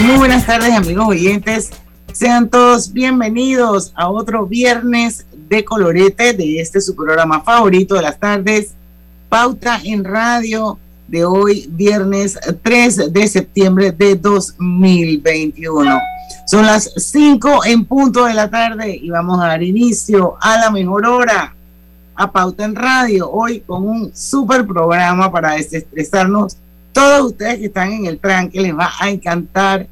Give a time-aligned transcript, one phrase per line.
[0.00, 1.70] Muy buenas tardes amigos oyentes.
[2.12, 8.18] Sean todos bienvenidos a otro viernes de colorete de este su programa favorito de las
[8.18, 8.72] tardes,
[9.28, 10.78] Pauta en Radio
[11.08, 16.00] de hoy, viernes 3 de septiembre de 2021.
[16.46, 20.70] Son las 5 en punto de la tarde y vamos a dar inicio a la
[20.70, 21.54] mejor hora
[22.14, 26.56] a Pauta en Radio, hoy con un super programa para desestresarnos
[26.92, 29.86] todos ustedes que están en el tranque les va a encantar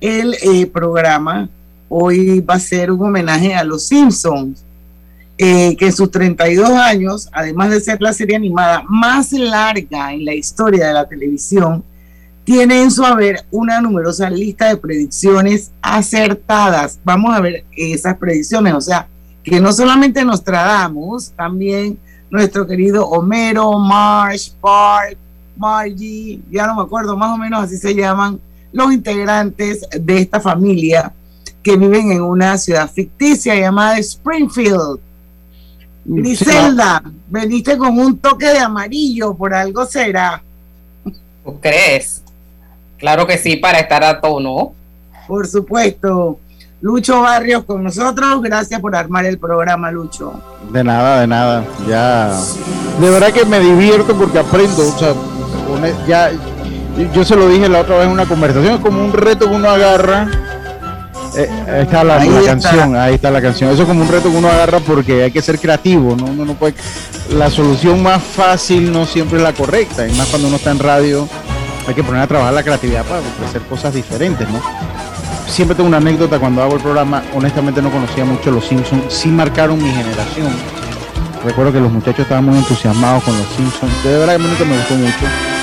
[0.00, 1.48] el eh, programa.
[1.88, 4.62] Hoy va a ser un homenaje a los Simpsons,
[5.38, 10.24] eh, que en sus 32 años, además de ser la serie animada más larga en
[10.24, 11.84] la historia de la televisión,
[12.44, 16.98] tiene en su haber una numerosa lista de predicciones acertadas.
[17.04, 19.06] Vamos a ver esas predicciones, o sea,
[19.42, 21.98] que no solamente nos tradamos, también
[22.30, 25.16] nuestro querido Homero, Marsh, Bart,
[25.58, 28.40] Margie, ya no me acuerdo, más o menos así se llaman
[28.72, 31.12] los integrantes de esta familia
[31.62, 35.00] que viven en una ciudad ficticia llamada Springfield.
[36.04, 40.42] Griselda, veniste con un toque de amarillo, por algo será.
[41.44, 42.22] ¿Tú crees?
[42.98, 44.72] Claro que sí, para estar a tono.
[45.26, 46.38] Por supuesto.
[46.80, 48.40] Lucho Barrios con nosotros.
[48.40, 50.40] Gracias por armar el programa, Lucho.
[50.72, 51.64] De nada, de nada.
[51.88, 52.32] Ya.
[53.00, 54.88] De verdad que me divierto porque aprendo.
[54.88, 55.14] O sea,
[56.06, 56.30] ya,
[57.14, 59.54] yo se lo dije la otra vez en una conversación, es como un reto que
[59.54, 60.28] uno agarra.
[61.36, 63.70] Eh, ahí está la, canción, ahí está la canción.
[63.70, 66.26] Eso es como un reto que uno agarra porque hay que ser creativo, ¿no?
[66.26, 66.74] Uno no puede,
[67.30, 70.78] la solución más fácil no siempre es la correcta, y más cuando uno está en
[70.78, 71.28] radio,
[71.86, 74.60] hay que poner a trabajar la creatividad para hacer cosas diferentes, ¿no?
[75.46, 79.28] Siempre tengo una anécdota cuando hago el programa, honestamente no conocía mucho los Simpsons, sí
[79.28, 80.48] marcaron mi generación.
[81.44, 84.44] Recuerdo que los muchachos estaban muy entusiasmados con los Simpsons, de verdad que a mí
[84.44, 85.57] me gustó mucho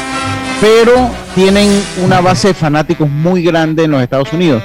[0.65, 1.69] pero tienen
[2.03, 4.63] una base de fanáticos muy grande en los Estados Unidos.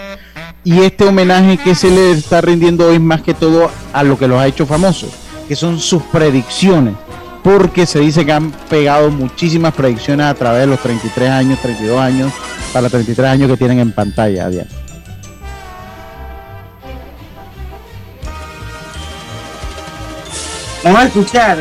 [0.64, 4.26] Y este homenaje que se le está rindiendo hoy más que todo a lo que
[4.26, 5.10] los ha hecho famosos,
[5.46, 6.94] que son sus predicciones,
[7.44, 12.00] porque se dice que han pegado muchísimas predicciones a través de los 33 años, 32
[12.00, 12.32] años,
[12.72, 14.50] para 33 años que tienen en pantalla a
[20.82, 21.58] Vamos a escuchar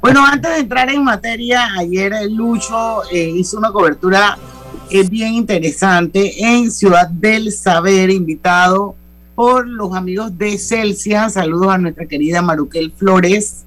[0.00, 4.38] Bueno, antes de entrar en materia, ayer Lucho eh, hizo una cobertura
[4.90, 8.94] eh, bien interesante en Ciudad del Saber, invitado
[9.34, 11.28] por los amigos de Celsia.
[11.30, 13.64] Saludos a nuestra querida Maruquel Flores.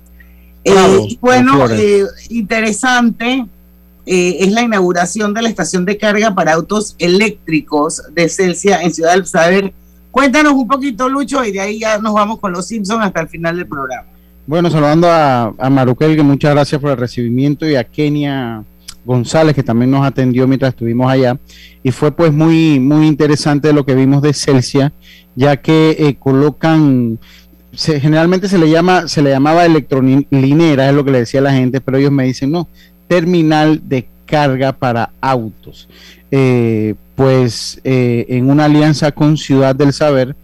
[0.64, 1.66] Eh, bueno,
[2.30, 3.46] interesante
[4.06, 9.14] es la inauguración de la estación de carga para autos eléctricos de Celsia en Ciudad
[9.14, 9.74] del Saber.
[10.12, 13.30] Cuéntanos un poquito, Lucho, y de ahí ya nos vamos con los Simpsons hasta el
[13.30, 14.13] final del programa.
[14.46, 18.64] Bueno, saludando a, a Maruquel, que muchas gracias por el recibimiento, y a Kenia
[19.06, 21.38] González, que también nos atendió mientras estuvimos allá.
[21.82, 24.92] Y fue pues muy, muy interesante lo que vimos de Celsia,
[25.36, 27.20] ya que eh, colocan,
[27.74, 31.82] generalmente se le llama, se le llamaba electrolinera, es lo que le decía la gente,
[31.82, 32.68] pero ellos me dicen, no,
[33.08, 35.88] terminal de carga para autos.
[36.32, 40.36] Eh, pues eh, en una alianza con Ciudad del Saber,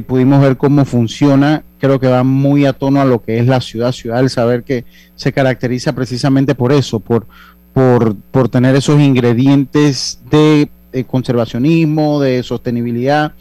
[0.00, 1.64] pudimos ver cómo funciona.
[1.78, 4.64] Creo que va muy a tono a lo que es la ciudad, ciudad, el saber
[4.64, 4.86] que
[5.16, 7.26] se caracteriza precisamente por eso, por,
[7.74, 10.70] por, por tener esos ingredientes de,
[11.06, 13.34] conservacionismo, de sostenibilidad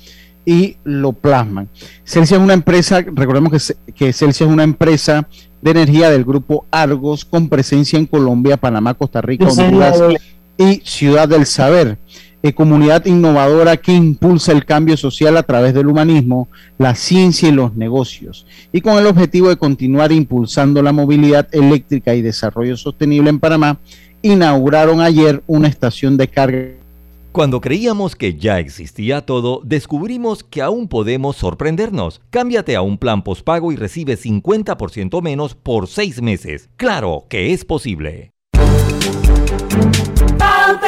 [0.45, 1.69] y lo plasman.
[2.03, 5.27] Celsia es una empresa, recordemos que, que Celsia es una empresa
[5.61, 10.01] de energía del grupo Argos con presencia en Colombia, Panamá, Costa Rica, Honduras
[10.57, 11.97] y Ciudad del Saber
[12.53, 16.47] comunidad innovadora que impulsa el cambio social a través del humanismo,
[16.79, 22.15] la ciencia y los negocios, y con el objetivo de continuar impulsando la movilidad eléctrica
[22.15, 23.77] y desarrollo sostenible en Panamá,
[24.23, 26.69] inauguraron ayer una estación de carga
[27.31, 32.21] Cuando creíamos que ya existía todo, descubrimos que aún podemos sorprendernos.
[32.29, 36.69] Cámbiate a un plan postpago y recibe 50% menos por seis meses.
[36.75, 38.30] ¡Claro que es posible!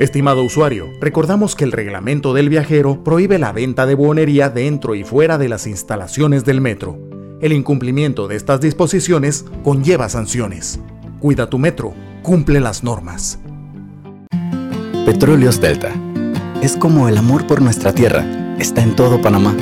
[0.00, 5.04] Estimado usuario, recordamos que el reglamento del viajero prohíbe la venta de buonería dentro y
[5.04, 6.98] fuera de las instalaciones del metro.
[7.40, 10.80] El incumplimiento de estas disposiciones conlleva sanciones.
[11.20, 13.38] Cuida tu metro, cumple las normas.
[15.06, 15.92] Petróleos Delta.
[16.60, 18.56] Es como el amor por nuestra tierra.
[18.58, 19.54] Está en todo Panamá.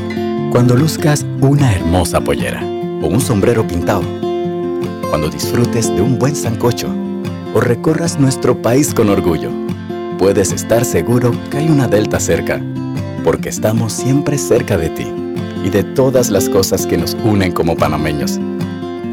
[0.51, 2.63] Cuando luzcas una hermosa pollera
[3.03, 4.05] o un sombrero pintado.
[5.11, 6.89] Cuando disfrutes de un buen sancocho
[7.53, 9.51] o recorras nuestro país con orgullo.
[10.23, 12.63] Puedes estar seguro que hay una Delta cerca,
[13.25, 15.05] porque estamos siempre cerca de ti
[15.65, 18.39] y de todas las cosas que nos unen como panameños.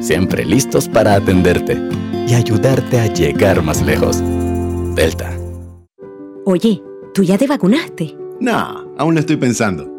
[0.01, 1.79] Siempre listos para atenderte
[2.27, 4.21] y ayudarte a llegar más lejos.
[4.93, 5.35] Delta.
[6.45, 6.79] Oye,
[7.15, 8.15] ¿tú ya te vacunaste?
[8.39, 9.98] No, aún lo estoy pensando.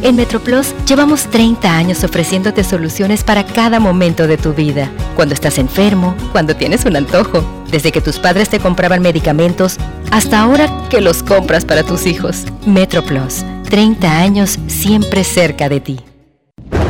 [0.00, 4.92] En MetroPlus llevamos 30 años ofreciéndote soluciones para cada momento de tu vida.
[5.16, 9.76] Cuando estás enfermo, cuando tienes un antojo, desde que tus padres te compraban medicamentos
[10.12, 12.44] hasta ahora que los compras para tus hijos.
[12.64, 16.00] MetroPlus, 30 años siempre cerca de ti.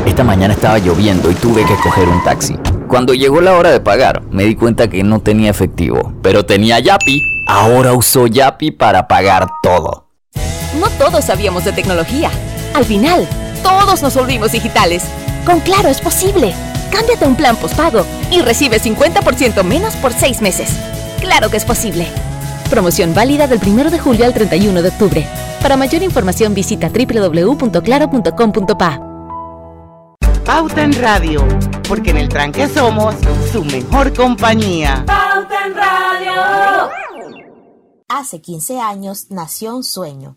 [0.05, 2.57] Esta mañana estaba lloviendo y tuve que coger un taxi.
[2.89, 6.79] Cuando llegó la hora de pagar, me di cuenta que no tenía efectivo, pero tenía
[6.79, 7.23] Yapi.
[7.47, 10.09] Ahora uso Yapi para pagar todo.
[10.79, 12.31] No todos sabíamos de tecnología.
[12.75, 13.27] Al final,
[13.63, 15.05] todos nos volvimos digitales.
[15.45, 16.55] Con Claro es posible.
[16.91, 20.71] Cámbiate a un plan postpago y recibe 50% menos por seis meses.
[21.21, 22.07] Claro que es posible.
[22.71, 25.27] Promoción válida del 1 de julio al 31 de octubre.
[25.63, 29.01] Para mayor información visita www.claro.com.pa.
[30.45, 31.47] Pauta en Radio,
[31.87, 33.15] porque en el tranque somos
[33.53, 35.05] su mejor compañía.
[35.07, 36.33] Pauta en Radio.
[38.09, 40.37] Hace 15 años nació un sueño,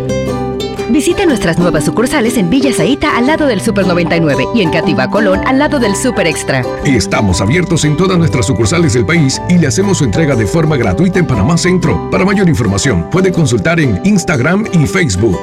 [0.91, 5.09] Visite nuestras nuevas sucursales en Villa Zaita al lado del Super 99 y en Cativa
[5.09, 6.65] Colón al lado del Super Extra.
[6.83, 10.75] Estamos abiertos en todas nuestras sucursales del país y le hacemos su entrega de forma
[10.75, 12.09] gratuita en Panamá Centro.
[12.11, 15.39] Para mayor información, puede consultar en Instagram y Facebook.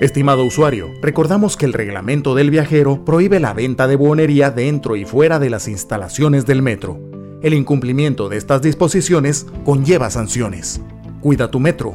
[0.00, 5.04] Estimado usuario, recordamos que el reglamento del viajero prohíbe la venta de buonería dentro y
[5.04, 7.00] fuera de las instalaciones del metro.
[7.42, 10.80] El incumplimiento de estas disposiciones conlleva sanciones.
[11.20, 11.94] Cuida tu metro,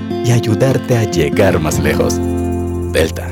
[0.23, 2.19] y ayudarte a llegar más lejos.
[2.91, 3.29] Delta.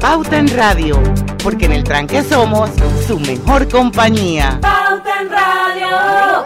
[0.00, 1.00] Pauta en Radio,
[1.42, 2.70] porque en el tranque somos
[3.06, 4.58] su mejor compañía.
[4.60, 6.44] Pauta en Radio.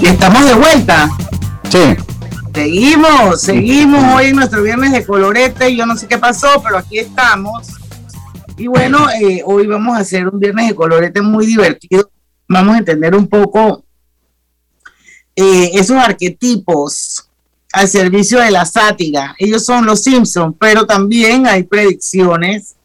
[0.00, 1.08] Y estamos de vuelta.
[1.70, 1.96] Sí.
[2.54, 5.74] Seguimos, seguimos hoy en nuestro viernes de colorete.
[5.74, 7.66] Yo no sé qué pasó, pero aquí estamos.
[8.56, 12.08] Y bueno, eh, hoy vamos a hacer un viernes de colorete muy divertido.
[12.48, 13.84] Vamos a entender un poco
[15.36, 17.28] eh, esos arquetipos
[17.72, 19.34] al servicio de la sátira.
[19.38, 22.76] Ellos son los Simpsons, pero también hay predicciones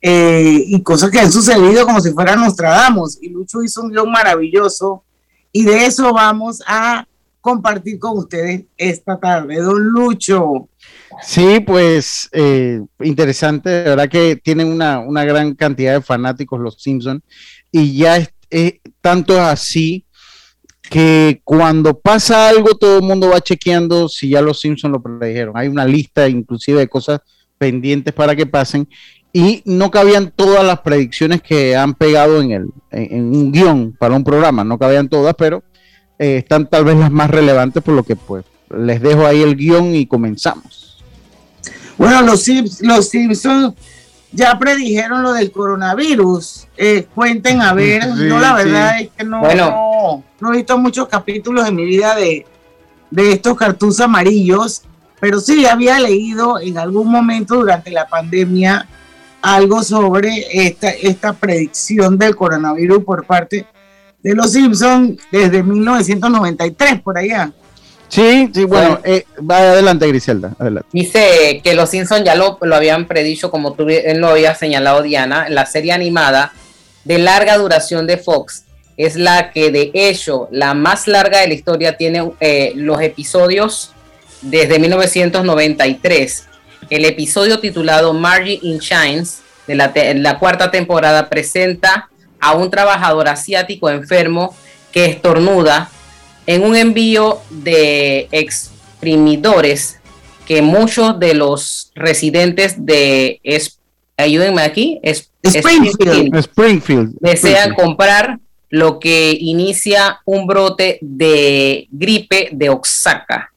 [0.00, 3.18] eh, y cosas que han sucedido como si fueran Nostradamus.
[3.22, 5.04] Y Lucho hizo un guion maravilloso
[5.52, 7.06] y de eso vamos a
[7.40, 9.60] compartir con ustedes esta tarde.
[9.60, 10.68] Don Lucho.
[11.22, 16.82] Sí, pues eh, interesante, de verdad que tienen una, una, gran cantidad de fanáticos los
[16.82, 17.22] Simpsons
[17.70, 20.06] y ya es, es, tanto así
[20.92, 25.56] que cuando pasa algo todo el mundo va chequeando si ya los Simpsons lo predijeron.
[25.56, 27.20] Hay una lista inclusive de cosas
[27.56, 28.86] pendientes para que pasen
[29.32, 34.14] y no cabían todas las predicciones que han pegado en, el, en, un guion para
[34.14, 35.62] un programa, no cabían todas, pero
[36.18, 38.44] eh, están tal vez las más relevantes, por lo que pues
[38.76, 41.02] les dejo ahí el guion y comenzamos.
[41.96, 42.46] Bueno, los,
[42.82, 43.72] los Simpsons
[44.32, 46.66] ya predijeron lo del coronavirus.
[46.76, 49.04] Eh, cuenten a ver, sí, no la verdad sí.
[49.04, 49.70] es que no, bueno.
[49.70, 52.46] no, no, he visto muchos capítulos en mi vida de,
[53.10, 54.82] de estos cartoons amarillos,
[55.20, 58.86] pero sí había leído en algún momento durante la pandemia
[59.42, 63.66] algo sobre esta, esta predicción del coronavirus por parte
[64.22, 67.52] de los Simpsons desde 1993 por allá.
[68.12, 70.86] Sí, sí, bueno, bueno eh, va adelante Griselda, adelante.
[70.92, 75.00] Dice que los Simpsons ya lo, lo habían predicho, como tú él lo había señalado
[75.00, 76.52] Diana, la serie animada
[77.04, 78.64] de larga duración de Fox
[78.98, 83.92] es la que de hecho la más larga de la historia tiene eh, los episodios
[84.42, 86.48] desde 1993.
[86.90, 92.70] El episodio titulado Margie in Shines de la, te la cuarta temporada presenta a un
[92.70, 94.54] trabajador asiático enfermo
[94.92, 95.90] que estornuda
[96.46, 100.00] en un envío de exprimidores
[100.46, 103.78] que muchos de los residentes de es,
[104.16, 106.36] ayúdenme aquí es, Springfield.
[106.36, 107.14] Springfield.
[107.20, 107.76] desean Springfield.
[107.76, 108.38] comprar
[108.70, 113.52] lo que inicia un brote de gripe de Oaxaca.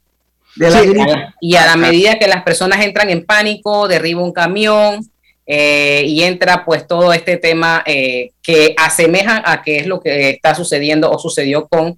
[0.56, 1.34] De sí, gripe.
[1.42, 5.01] Y a la medida que las personas entran en pánico, derriba un camión,
[5.48, 10.32] eh, y entra pues todo este tema eh, que asemeja a qué es lo que
[10.32, 11.98] está sucediendo o sucedió con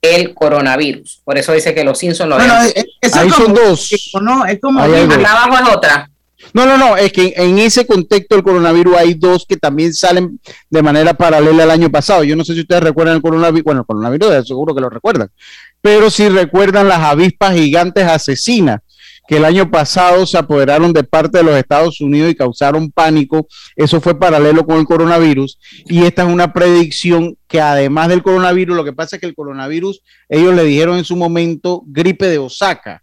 [0.00, 1.20] el coronavirus.
[1.24, 3.90] Por eso dice que los Simpsons lo bueno, Ahí son dos.
[4.20, 6.10] No, es como Ahí abajo es otra.
[6.52, 10.40] No, no, no, es que en ese contexto del coronavirus hay dos que también salen
[10.70, 12.24] de manera paralela al año pasado.
[12.24, 15.30] Yo no sé si ustedes recuerdan el coronavirus, bueno, el coronavirus seguro que lo recuerdan,
[15.82, 18.80] pero si recuerdan las avispas gigantes asesinas
[19.28, 23.46] que el año pasado se apoderaron de parte de los Estados Unidos y causaron pánico.
[23.76, 25.58] Eso fue paralelo con el coronavirus.
[25.84, 29.34] Y esta es una predicción que además del coronavirus, lo que pasa es que el
[29.34, 33.02] coronavirus, ellos le dijeron en su momento gripe de Osaka,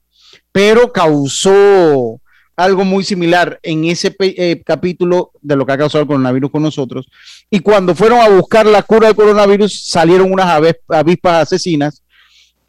[0.52, 2.20] pero causó
[2.56, 6.64] algo muy similar en ese eh, capítulo de lo que ha causado el coronavirus con
[6.64, 7.08] nosotros.
[7.52, 10.48] Y cuando fueron a buscar la cura del coronavirus, salieron unas
[10.90, 12.02] avispas asesinas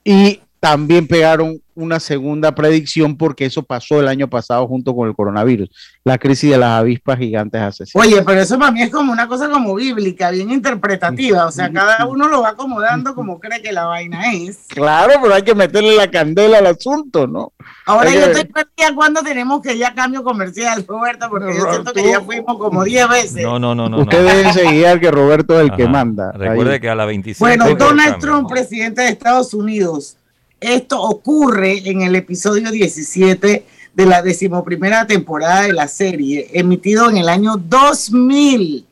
[0.05, 5.15] y también pegaron una segunda predicción porque eso pasó el año pasado junto con el
[5.15, 5.71] coronavirus,
[6.05, 8.07] la crisis de las avispas gigantes asesinas.
[8.07, 11.71] Oye, pero eso para mí es como una cosa como bíblica, bien interpretativa, o sea,
[11.71, 14.61] cada uno lo va acomodando como cree que la vaina es.
[14.69, 17.53] Claro, pero hay que meterle la candela al asunto, ¿no?
[17.85, 21.93] Ahora hay yo estoy perdida cuando tenemos que ya cambio comercial, Roberto, porque yo siento
[21.93, 23.43] que ya fuimos como 10 veces.
[23.43, 23.99] No, no, no, no.
[24.01, 24.37] Ustedes no.
[24.37, 25.77] deben seguir que Roberto es el Ajá.
[25.77, 26.33] que manda.
[26.33, 26.81] Recuerde Ahí.
[26.81, 27.45] que a la 25.
[27.45, 30.17] Bueno, Donald Trump, presidente de Estados Unidos,
[30.61, 37.19] Esto ocurre en el episodio 17 de la decimoprimera temporada de la serie, emitido en
[37.19, 38.87] el año 2000.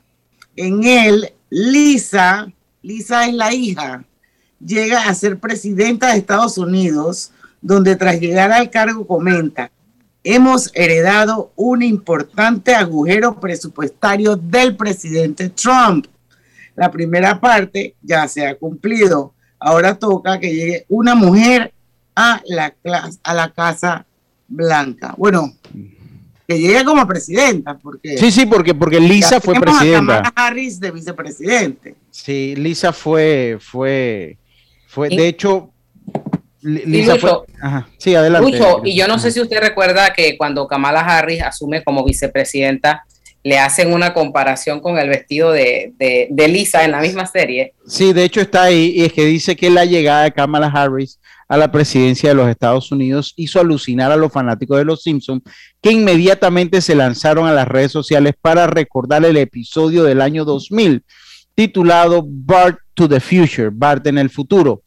[0.56, 2.52] En él, Lisa,
[2.83, 4.04] Lisa es la hija,
[4.64, 9.71] llega a ser presidenta de Estados Unidos, donde tras llegar al cargo comenta,
[10.23, 16.06] hemos heredado un importante agujero presupuestario del presidente Trump.
[16.76, 19.34] La primera parte ya se ha cumplido.
[19.66, 21.73] Ahora toca que llegue una mujer
[22.14, 22.75] a la,
[23.23, 24.04] a la Casa
[24.47, 25.14] Blanca.
[25.16, 25.54] Bueno,
[26.47, 28.18] que llegue como presidenta, porque...
[28.18, 30.23] Sí, sí, porque, porque Lisa fue presidenta.
[30.35, 31.94] A Harris de vicepresidente.
[32.11, 34.37] Sí, Lisa fue, fue,
[34.87, 35.71] fue, de hecho,
[36.61, 37.30] Lisa fue...
[37.97, 38.59] sí, adelante.
[38.85, 43.06] y yo no sé si usted recuerda que cuando Kamala Harris asume como vicepresidenta,
[43.45, 47.75] le hacen una comparación con el vestido de, de, Lisa en la misma serie.
[47.87, 51.21] Sí, de hecho está ahí, y es que dice que la llegada de Kamala Harris
[51.47, 55.43] a la presidencia de los Estados Unidos hizo alucinar a los fanáticos de Los Simpsons,
[55.83, 61.05] que inmediatamente se lanzaron a las redes sociales para recordar el episodio del año 2000,
[61.55, 64.83] titulado Bart to the Future, Bart en el futuro,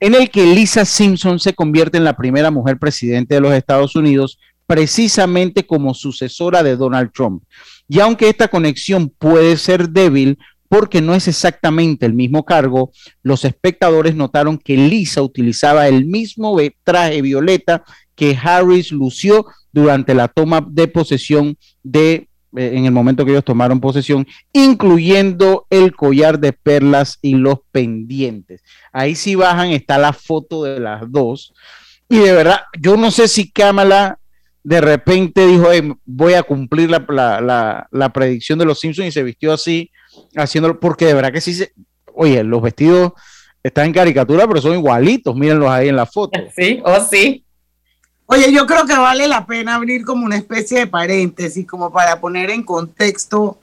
[0.00, 3.94] en el que Lisa Simpson se convierte en la primera mujer presidente de los Estados
[3.94, 4.36] Unidos,
[4.66, 7.44] precisamente como sucesora de Donald Trump.
[7.90, 12.92] Y aunque esta conexión puede ser débil porque no es exactamente el mismo cargo,
[13.24, 17.82] los espectadores notaron que Lisa utilizaba el mismo traje violeta
[18.14, 23.44] que Harris lució durante la toma de posesión de eh, en el momento que ellos
[23.44, 28.62] tomaron posesión, incluyendo el collar de perlas y los pendientes.
[28.92, 31.52] Ahí si bajan está la foto de las dos.
[32.08, 34.19] Y de verdad, yo no sé si Kamala
[34.62, 35.68] de repente dijo,
[36.04, 39.90] voy a cumplir la, predicción de los Simpsons y se vistió así,
[40.36, 41.72] haciéndolo, porque de verdad que sí, se,
[42.14, 43.12] oye, los vestidos
[43.62, 46.38] están en caricatura, pero son igualitos, mírenlos ahí en la foto.
[46.56, 47.44] Sí, o oh, sí.
[48.26, 52.20] Oye, yo creo que vale la pena abrir como una especie de paréntesis, como para
[52.20, 53.58] poner en contexto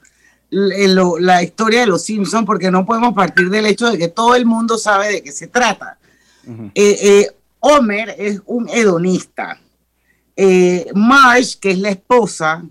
[0.49, 4.45] la historia de los Simpsons, porque no podemos partir del hecho de que todo el
[4.45, 5.97] mundo sabe de qué se trata.
[6.75, 7.27] Eh, eh,
[7.59, 9.59] Homer es un hedonista
[10.37, 12.63] eh, Marge, que es la esposa,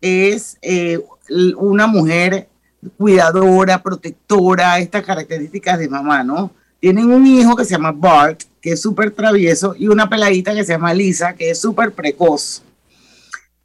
[0.00, 1.00] es eh,
[1.56, 2.48] una mujer
[2.96, 6.52] cuidadora, protectora, estas características de mamá, ¿no?
[6.80, 10.64] Tienen un hijo que se llama Bart, que es súper travieso, y una peladita que
[10.64, 12.62] se llama Lisa, que es súper precoz.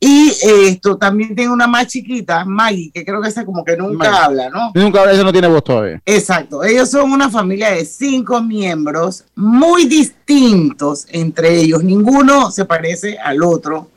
[0.06, 0.34] Y
[0.68, 4.50] esto también tiene una más chiquita, Maggie, que creo que esa como que nunca habla,
[4.50, 4.74] ¿no?
[4.76, 6.02] Nunca habla, ella no tiene voz todavía.
[6.06, 6.62] Exacto.
[6.62, 11.86] Ellos son una familia de cinco miembros muy distintos entre ellos.
[11.86, 13.92] Ninguno se parece al otro.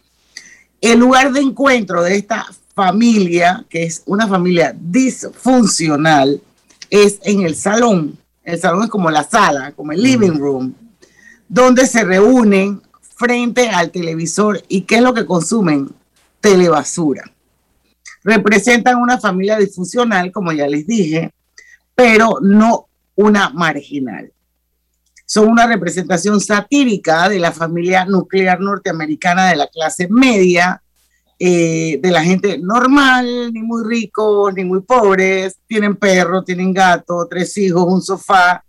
[0.80, 6.40] El lugar de encuentro de esta familia, que es una familia disfuncional,
[6.88, 8.16] es en el salón.
[8.44, 10.72] El salón es como la sala, como el living room,
[11.48, 12.80] donde se reúnen
[13.16, 14.62] frente al televisor.
[14.68, 15.90] ¿Y qué es lo que consumen?
[16.40, 17.24] Telebasura.
[18.22, 21.32] Representan una familia disfuncional, como ya les dije,
[21.94, 24.32] pero no una marginal.
[25.24, 30.82] Son una representación satírica de la familia nuclear norteamericana de la clase media,
[31.38, 37.26] eh, de la gente normal, ni muy ricos, ni muy pobres, tienen perro, tienen gato,
[37.28, 38.64] tres hijos, un sofá,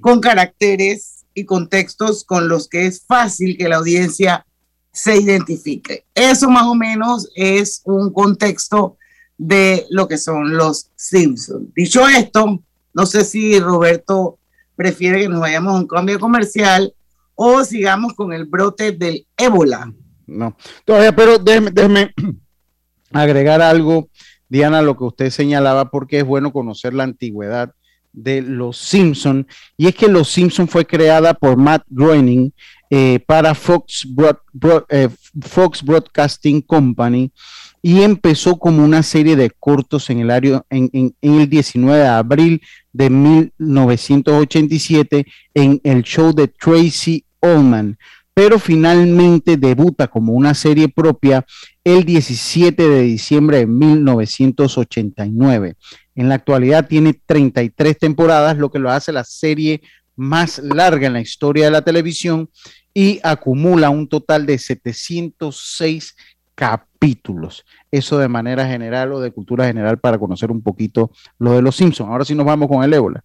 [0.00, 4.46] con caracteres y contextos con los que es fácil que la audiencia
[4.92, 6.04] se identifique.
[6.14, 8.96] Eso más o menos es un contexto
[9.38, 11.72] de lo que son los Simpsons.
[11.74, 12.62] Dicho esto,
[12.92, 14.38] no sé si Roberto
[14.76, 16.92] prefiere que nos vayamos a un cambio comercial
[17.34, 19.92] o sigamos con el brote del ébola.
[20.26, 22.12] No, todavía, pero déjeme, déjeme
[23.12, 24.08] agregar algo,
[24.48, 27.72] Diana, lo que usted señalaba, porque es bueno conocer la antigüedad
[28.12, 29.46] de Los Simpson
[29.76, 32.52] y es que Los Simpson fue creada por Matt Groening
[32.90, 34.06] eh, para Fox,
[34.88, 35.08] eh,
[35.40, 37.32] Fox Broadcasting Company
[37.82, 42.08] y empezó como una serie de cortos en el, área, en, en, el 19 de
[42.08, 42.60] abril
[42.92, 47.96] de 1987 en el show de Tracy Ullman,
[48.34, 51.46] pero finalmente debuta como una serie propia
[51.84, 55.76] el 17 de diciembre de 1989.
[56.20, 59.80] En la actualidad tiene 33 temporadas, lo que lo hace la serie
[60.16, 62.50] más larga en la historia de la televisión
[62.92, 66.14] y acumula un total de 706
[66.54, 67.64] capítulos.
[67.90, 71.76] Eso de manera general o de cultura general para conocer un poquito lo de los
[71.76, 72.10] Simpsons.
[72.10, 73.24] Ahora sí nos vamos con el ébola.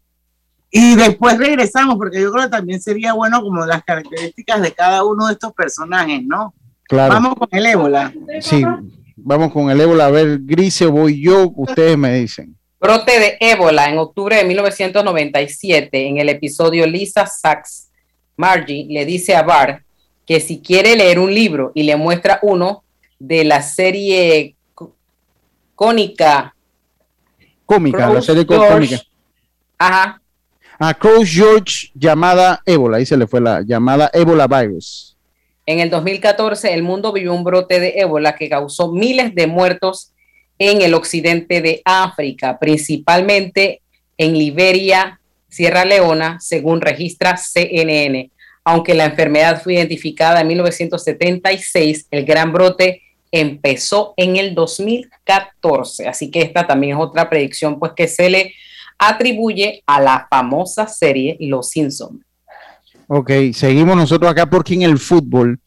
[0.72, 5.04] Y después regresamos, porque yo creo que también sería bueno como las características de cada
[5.04, 6.54] uno de estos personajes, ¿no?
[6.86, 7.14] Claro.
[7.14, 8.14] Vamos con el ébola.
[8.40, 8.64] Sí,
[9.18, 10.06] vamos con el ébola.
[10.06, 12.56] A ver, Grise, voy yo, ustedes me dicen
[12.86, 17.90] brote de ébola en octubre de 1997 en el episodio Lisa Sachs
[18.38, 19.82] Margie le dice a Bart
[20.24, 22.84] que si quiere leer un libro y le muestra uno
[23.18, 24.56] de la serie
[25.74, 26.54] cónica.
[27.66, 29.02] Cómica, la serie cómica.
[29.80, 30.22] Ajá.
[30.78, 35.18] A Cross George llamada ébola, ahí se le fue la llamada ébola virus.
[35.66, 40.12] En el 2014 el mundo vivió un brote de ébola que causó miles de muertos
[40.58, 43.82] en el occidente de África, principalmente
[44.18, 48.32] en Liberia, Sierra Leona, según registra CNN.
[48.64, 56.08] Aunque la enfermedad fue identificada en 1976, el gran brote empezó en el 2014.
[56.08, 58.54] Así que esta también es otra predicción pues que se le
[58.98, 62.22] atribuye a la famosa serie Los Simpsons.
[63.08, 65.60] Ok, seguimos nosotros acá porque en el fútbol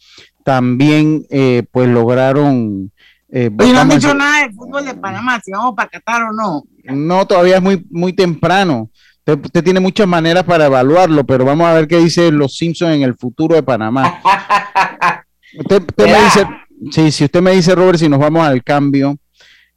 [0.44, 2.90] también eh, pues lograron...
[3.30, 6.64] Eh, no han dicho nada del fútbol de Panamá, si vamos para Qatar o no.
[6.84, 8.90] No, todavía es muy, muy temprano.
[9.26, 13.02] Usted, tiene muchas maneras para evaluarlo, pero vamos a ver qué dice los Simpsons en
[13.02, 14.20] el futuro de Panamá.
[15.58, 16.46] usted, me dice,
[16.90, 19.18] sí, si usted me dice, Robert, si nos vamos al cambio,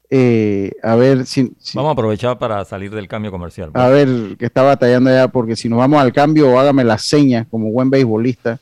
[0.10, 3.72] eh, a ver si, Vamos a aprovechar para salir del cambio comercial.
[3.74, 7.46] A ver, que está batallando ya, porque si nos vamos al cambio, hágame la seña
[7.50, 8.60] como buen beisbolista.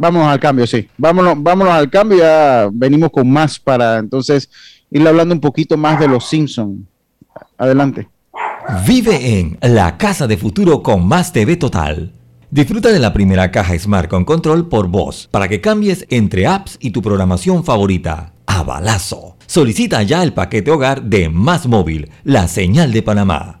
[0.00, 0.88] Vámonos al cambio, sí.
[0.96, 4.48] Vámonos, vámonos al cambio, ya venimos con más para entonces
[4.90, 6.80] ir hablando un poquito más de los Simpsons.
[7.58, 8.08] Adelante.
[8.86, 12.14] Vive en la casa de futuro con más TV Total.
[12.50, 16.78] Disfruta de la primera caja Smart con control por voz para que cambies entre apps
[16.80, 19.36] y tu programación favorita a balazo.
[19.46, 23.60] Solicita ya el paquete hogar de Más Móvil, la señal de Panamá.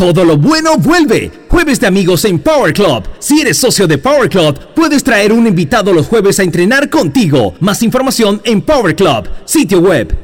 [0.00, 1.30] Todo lo bueno vuelve.
[1.50, 3.04] Jueves de amigos en Power Club.
[3.18, 7.52] Si eres socio de Power Club, puedes traer un invitado los jueves a entrenar contigo.
[7.60, 10.16] Más información en Power Club, sitio web.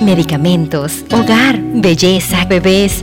[0.00, 3.02] Medicamentos, hogar, belleza, bebés.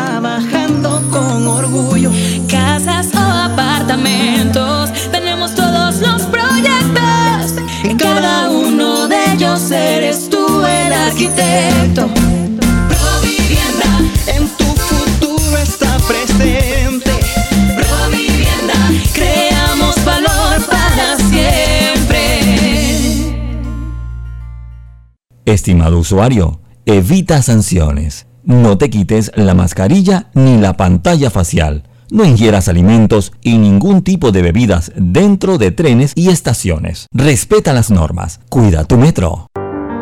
[11.11, 12.07] arquitecto.
[12.87, 13.91] Provivienda,
[14.27, 17.11] en tu futuro está presente.
[17.75, 18.73] Provivienda,
[19.13, 22.17] creamos valor para siempre.
[25.45, 28.27] Estimado usuario, evita sanciones.
[28.43, 34.33] No te quites la mascarilla ni la pantalla facial no ingieras alimentos y ningún tipo
[34.33, 37.07] de bebidas dentro de trenes y estaciones.
[37.13, 38.41] Respeta las normas.
[38.49, 39.47] Cuida tu metro.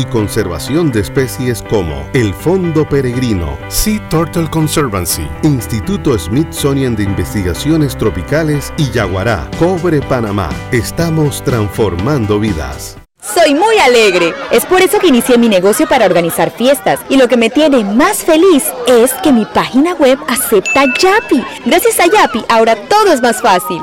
[0.00, 7.96] y conservación de especies como el Fondo Peregrino, Sea Turtle Conservancy, Instituto Smithsonian de Investigaciones
[7.96, 10.48] Tropicales y Yaguará, Cobre Panamá.
[10.72, 12.96] Estamos transformando vidas.
[13.20, 14.32] Soy muy alegre.
[14.50, 17.00] Es por eso que inicié mi negocio para organizar fiestas.
[17.10, 21.44] Y lo que me tiene más feliz es que mi página web acepta Yapi.
[21.66, 23.82] Gracias a Yapi, ahora todo es más fácil.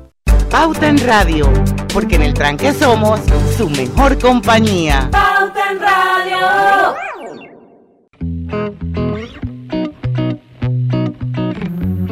[0.51, 1.49] Pauta en Radio,
[1.93, 3.21] porque en el tranque somos
[3.55, 5.07] su mejor compañía.
[5.09, 6.37] Pauta en Radio.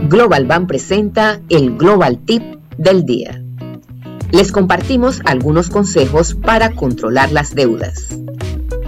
[0.07, 2.41] Global Bank presenta el Global Tip
[2.77, 3.43] del día.
[4.31, 8.07] Les compartimos algunos consejos para controlar las deudas.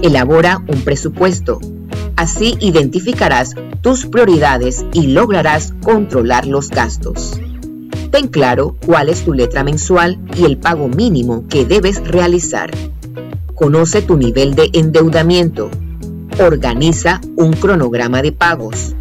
[0.02, 1.60] Elabora un presupuesto.
[2.16, 7.38] Así identificarás tus prioridades y lograrás controlar los gastos.
[8.12, 12.70] Ten claro cuál es tu letra mensual y el pago mínimo que debes realizar.
[13.56, 15.72] Conoce tu nivel de endeudamiento.
[16.38, 18.96] Organiza un cronograma de pagos.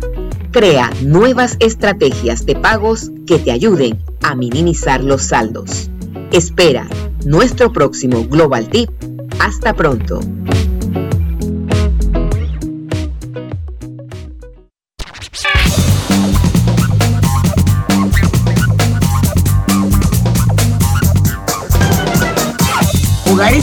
[0.52, 5.90] Crea nuevas estrategias de pagos que te ayuden a minimizar los saldos.
[6.30, 6.86] Espera
[7.24, 8.90] nuestro próximo Global Tip.
[9.40, 10.20] Hasta pronto.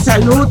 [0.08, 0.48] Salud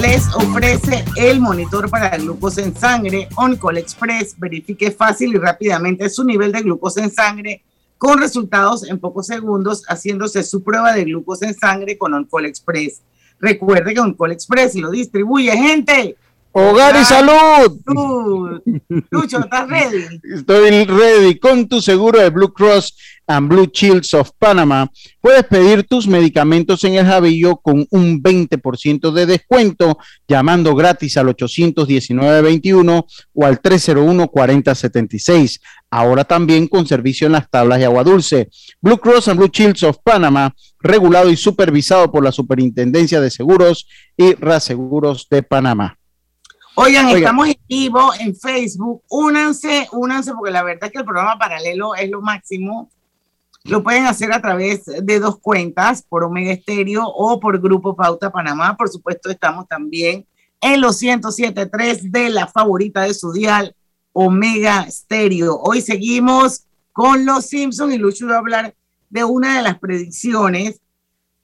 [0.00, 4.34] les ofrece el monitor para glucosa en sangre OnCall Express.
[4.38, 7.62] Verifique fácil y rápidamente su nivel de glucosa en sangre
[7.98, 13.02] con resultados en pocos segundos haciéndose su prueba de glucosa en sangre con OnCall Express.
[13.38, 16.16] Recuerde que OnCall Express lo distribuye gente.
[16.56, 17.80] Hogar y salud.
[19.10, 20.04] Lucho, ¿estás ready?
[20.36, 21.36] Estoy ready.
[21.40, 24.88] Con tu seguro de Blue Cross and Blue Shields of Panama,
[25.20, 31.26] puedes pedir tus medicamentos en el Javillo con un 20% de descuento llamando gratis al
[31.26, 35.60] 819-21 o al 301-4076.
[35.90, 38.48] Ahora también con servicio en las tablas de agua dulce.
[38.80, 43.88] Blue Cross and Blue Shields of Panama, regulado y supervisado por la Superintendencia de Seguros
[44.16, 45.98] y Reaseguros de Panamá.
[46.76, 49.02] Oigan, estamos en vivo en Facebook.
[49.08, 52.90] Únanse, únanse, porque la verdad es que el programa paralelo es lo máximo.
[53.62, 58.30] Lo pueden hacer a través de dos cuentas, por Omega Estéreo o por Grupo Pauta
[58.30, 58.76] Panamá.
[58.76, 60.26] Por supuesto, estamos también
[60.60, 63.76] en los 107.3 de la favorita de su dial,
[64.12, 65.60] Omega Stereo.
[65.60, 68.74] Hoy seguimos con los Simpsons y Lucho va a hablar
[69.10, 70.80] de una de las predicciones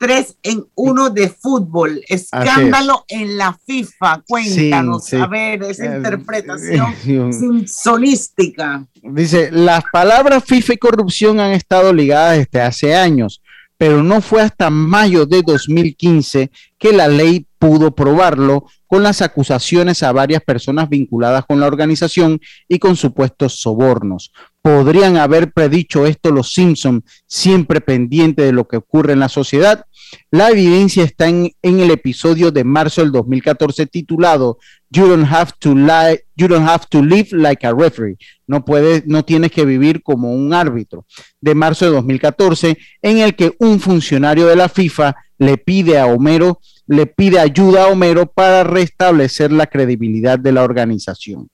[0.00, 2.02] tres en uno de fútbol.
[2.08, 4.22] Escándalo en la FIFA.
[4.26, 6.94] Cuéntanos, a ver, esa Eh, interpretación
[7.32, 8.86] simpsonística.
[9.02, 13.42] Dice, las palabras FIFA y corrupción han estado ligadas desde hace años,
[13.76, 20.02] pero no fue hasta mayo de 2015 que la ley pudo probarlo con las acusaciones
[20.02, 24.32] a varias personas vinculadas con la organización y con supuestos sobornos.
[24.62, 29.84] ¿Podrían haber predicho esto los Simpson siempre pendiente de lo que ocurre en la sociedad?
[30.30, 34.58] La evidencia está en, el episodio de marzo del 2014 titulado
[34.90, 38.16] You don't have to lie, you don't have to live like a referee.
[38.46, 41.06] No puedes, no tienes que vivir como un árbitro.
[41.40, 46.06] De marzo de 2014, en el que un funcionario de la FIFA le pide a
[46.06, 51.48] Homero, le pide ayuda a Homero para restablecer la credibilidad de la organización.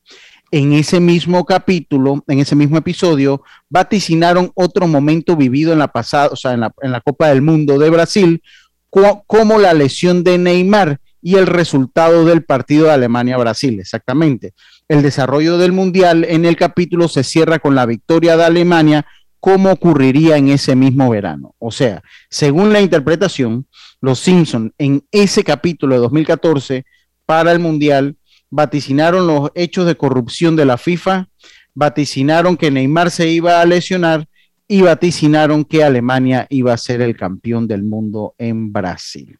[0.52, 6.28] En ese mismo capítulo, en ese mismo episodio, vaticinaron otro momento vivido en la pasada,
[6.32, 6.61] o sea, en
[6.92, 8.42] la, Copa del Mundo de Brasil,
[8.88, 14.54] co- como la lesión de Neymar y el resultado del partido de Alemania-Brasil, exactamente.
[14.88, 19.04] El desarrollo del Mundial en el capítulo se cierra con la victoria de Alemania,
[19.40, 21.54] como ocurriría en ese mismo verano.
[21.59, 23.66] O sea, según la interpretación,
[24.00, 26.85] los Simpson en ese capítulo de 2014
[27.26, 28.16] para el Mundial
[28.50, 31.28] vaticinaron los hechos de corrupción de la FIFA,
[31.74, 34.26] vaticinaron que Neymar se iba a lesionar
[34.68, 39.38] y vaticinaron que Alemania iba a ser el campeón del mundo en Brasil.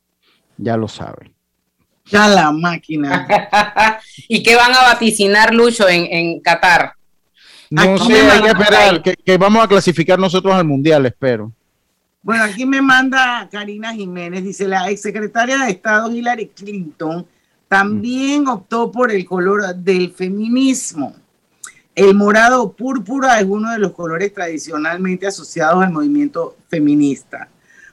[0.57, 1.35] Ya lo saben.
[2.05, 3.27] Ya la máquina.
[4.29, 6.93] ¿Y qué van a vaticinar, Lucho, en, en Qatar?
[7.69, 11.53] No Aquí sé, hay que esperar, que, que vamos a clasificar nosotros al Mundial, espero.
[12.23, 17.27] Bueno, aquí me manda Karina Jiménez, dice la exsecretaria de Estado Hillary Clinton
[17.69, 21.15] también optó por el color del feminismo.
[21.95, 27.49] El morado púrpura es uno de los colores tradicionalmente asociados al movimiento feminista.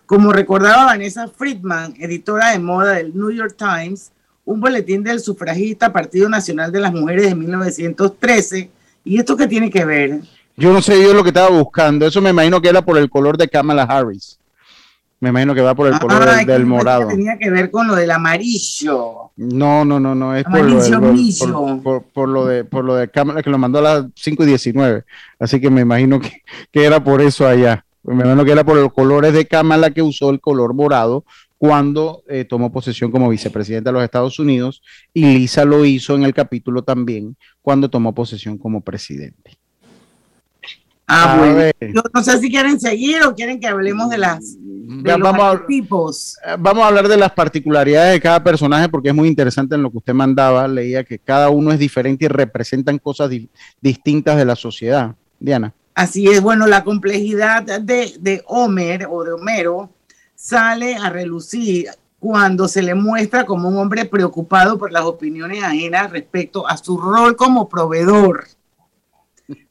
[0.06, 4.12] Como recordaba Vanessa Friedman, editora de moda del New York Times,
[4.46, 8.70] un boletín del sufragista Partido Nacional de las Mujeres de 1913.
[9.06, 10.22] ¿Y esto qué tiene que ver?
[10.58, 12.06] Yo no sé yo lo que estaba buscando.
[12.06, 14.38] Eso me imagino que era por el color de Kamala Harris.
[15.24, 17.08] Me imagino que va por el color Ah, del, morado.
[17.08, 19.32] Tenía que ver con lo del amarillo.
[19.38, 21.48] No, no, no, no, es por lo, millo.
[21.56, 24.44] por, por- por lo de por lo de cámara que lo mandó a las 5
[24.44, 25.06] y 19.
[25.40, 26.42] Así que me imagino que,
[26.74, 27.86] que era por eso allá.
[28.04, 31.24] Me imagino que era por los colores de Kamala que usó el color morado
[31.58, 34.82] cuando eh, tomó posesión como vicepresidenta de los Estados Unidos
[35.14, 39.58] y Lisa lo hizo en el capítulo también cuando tomó posesión como presidente.
[41.16, 41.72] Ah, bueno.
[41.94, 45.22] Yo no sé si quieren seguir o quieren que hablemos de las de Ya, los
[45.32, 46.38] vamos a- arquetipos.
[46.46, 49.84] Eh, Vamos a hablar de las particularidades de cada personaje porque es muy interesante en
[49.84, 50.68] lo que usted mandaba.
[50.68, 53.50] Leía que cada uno es diferente y representan cosas di-
[53.82, 55.16] distintas de la sociedad.
[55.40, 55.74] Diana.
[55.96, 59.90] Así es, bueno, la complejidad de, de Homer o de Homero
[60.36, 61.88] sale a relucir
[62.20, 66.98] cuando se le muestra como un hombre preocupado por las opiniones ajenas respecto a su
[66.98, 68.46] rol como proveedor.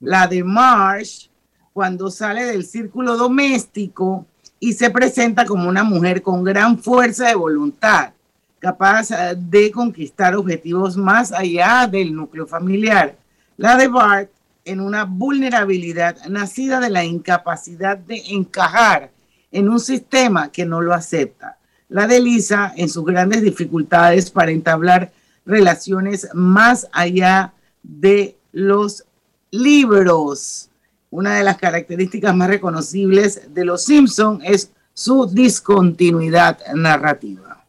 [0.00, 1.28] La de Marsh,
[1.72, 4.26] cuando sale del círculo doméstico
[4.60, 8.12] y se presenta como una mujer con gran fuerza de voluntad,
[8.58, 13.16] capaz eh, de conquistar objetivos más allá del núcleo familiar.
[13.56, 14.30] La de Bart
[14.64, 19.10] en una vulnerabilidad nacida de la incapacidad de encajar
[19.50, 21.58] en un sistema que no lo acepta.
[21.88, 25.12] La de Lisa en sus grandes dificultades para entablar
[25.44, 29.04] relaciones más allá de los
[29.50, 30.70] libros.
[31.12, 37.62] Una de las características más reconocibles de los Simpson es su discontinuidad narrativa.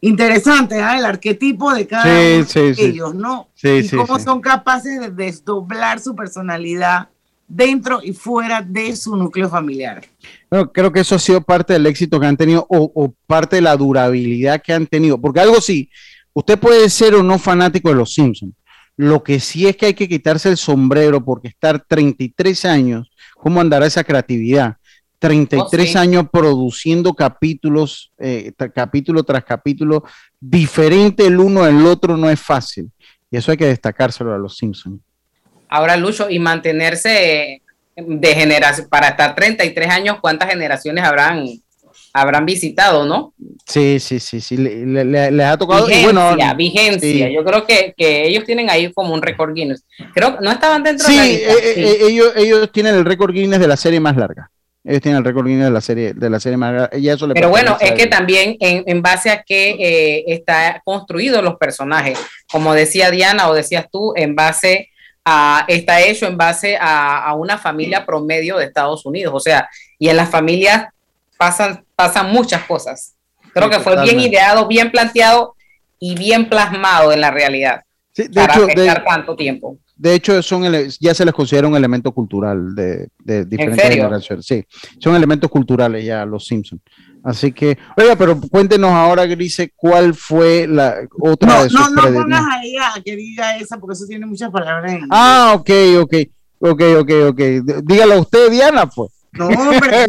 [0.00, 0.98] Interesante, ¿ah?
[0.98, 2.82] El arquetipo de cada Sí, uno sí, de sí.
[2.82, 3.48] ellos, ¿no?
[3.54, 7.10] Sí, y sí, cómo son capaces de desdoblar su personalidad
[7.46, 10.02] dentro y fuera de su núcleo familiar.
[10.48, 13.56] Bueno, creo que eso ha sido parte del éxito que han tenido o, o parte
[13.56, 15.20] de la durabilidad que han tenido.
[15.20, 15.90] Porque algo sí,
[16.32, 18.54] usted puede ser o no fanático de los Simpsons.
[19.00, 23.58] Lo que sí es que hay que quitarse el sombrero porque estar 33 años, ¿cómo
[23.58, 24.76] andará esa creatividad?
[25.18, 25.96] 33 Oh, sí.
[25.98, 30.04] años produciendo capítulos, eh, capítulo tras capítulo,
[30.38, 32.90] diferente el uno del otro no es fácil.
[33.30, 35.00] Y eso hay que destacárselo a los Simpsons.
[35.70, 37.62] Ahora, Lucho, y mantenerse
[37.96, 41.46] de generación, para estar 33 años, ¿cuántas generaciones habrán,
[42.12, 43.34] habrán visitado, no?
[43.66, 45.86] Sí, sí, sí, sí, le- le- le- les ha tocado.
[45.86, 47.26] Vigencia, bueno, vigencia.
[47.28, 47.32] sí.
[47.34, 49.84] Yo creo que, que ellos tienen ahí como un récord Guinness.
[50.14, 51.52] Creo que no estaban dentro Sí, de la lista.
[51.52, 51.80] eh, Sí.
[51.84, 54.50] eh, ellos, ellos tienen el récord Guinness de la serie más larga.
[54.82, 56.96] Ellos tienen el récord Guinness de la serie, de la serie más larga.
[56.98, 60.80] Y eso le Pero bueno, es que también en, en base a que eh, está
[60.84, 62.18] construido los personajes,
[62.50, 64.88] como decía Diana o decías tú, en base
[65.24, 69.32] a, está hecho en base a, a una familia promedio de Estados Unidos.
[69.36, 69.68] O sea,
[69.98, 70.86] y en las familias
[71.40, 73.14] pasan, pasan muchas cosas.
[73.54, 75.56] Creo Sí, que fue bien ideado, bien planteado
[75.98, 77.80] y bien plasmado en la realidad
[78.12, 79.78] Sí, de para hecho, de- tanto tiempo.
[79.96, 80.62] De hecho, son
[81.00, 84.46] ya se les considera un elemento cultural de, de diferentes generaciones.
[84.46, 84.64] Sí,
[84.98, 86.82] son elementos culturales ya los Simpsons.
[87.22, 91.90] Así que, oiga, pero cuéntenos ahora, Grise, cuál fue la otra No, de sus no,
[91.90, 95.70] no pongas a ella que diga esa porque eso tiene muchas palabras en Ah, ok,
[96.00, 96.14] ok,
[96.60, 97.40] ok, ok, ok.
[97.84, 99.19] Dígalo usted, Diana, pues.
[99.32, 100.06] No, hombre,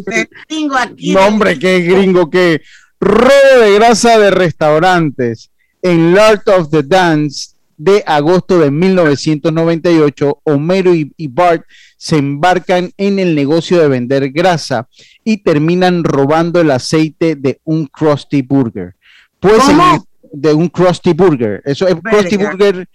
[0.48, 1.14] tengo aquí.
[1.14, 2.62] No, hombre, qué gringo, qué
[3.00, 10.40] robo de grasa de restaurantes en Lord of the Dance de agosto de 1998.
[10.44, 11.64] Homero y, y Bart
[11.98, 14.88] se embarcan en el negocio de vender grasa
[15.24, 18.96] y terminan robando el aceite de un Krusty Burger.
[19.40, 20.06] Pues en- ¿Cómo?
[20.34, 21.62] de un Krusty Burger.
[21.66, 22.88] Eso es Krusty Burger.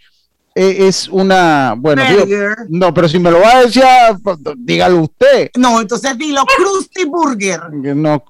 [0.59, 2.25] Eh, es una bueno digo-
[2.71, 4.17] no pero si me lo va a decir ah,
[4.57, 7.61] dígalo usted No, entonces dilo Krusty Burger.
[7.75, 8.25] no,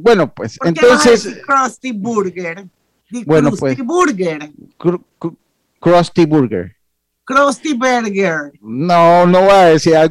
[0.00, 2.64] bueno, pues ¿Por qué vas a entonces, decir Krusty Burger?
[3.10, 3.86] Di Bueno, Krusty pues.
[3.86, 4.50] Burger.
[5.80, 6.76] Krusty Burger.
[7.24, 8.52] Krusty Burger.
[8.60, 10.08] No, no va a decir, ah,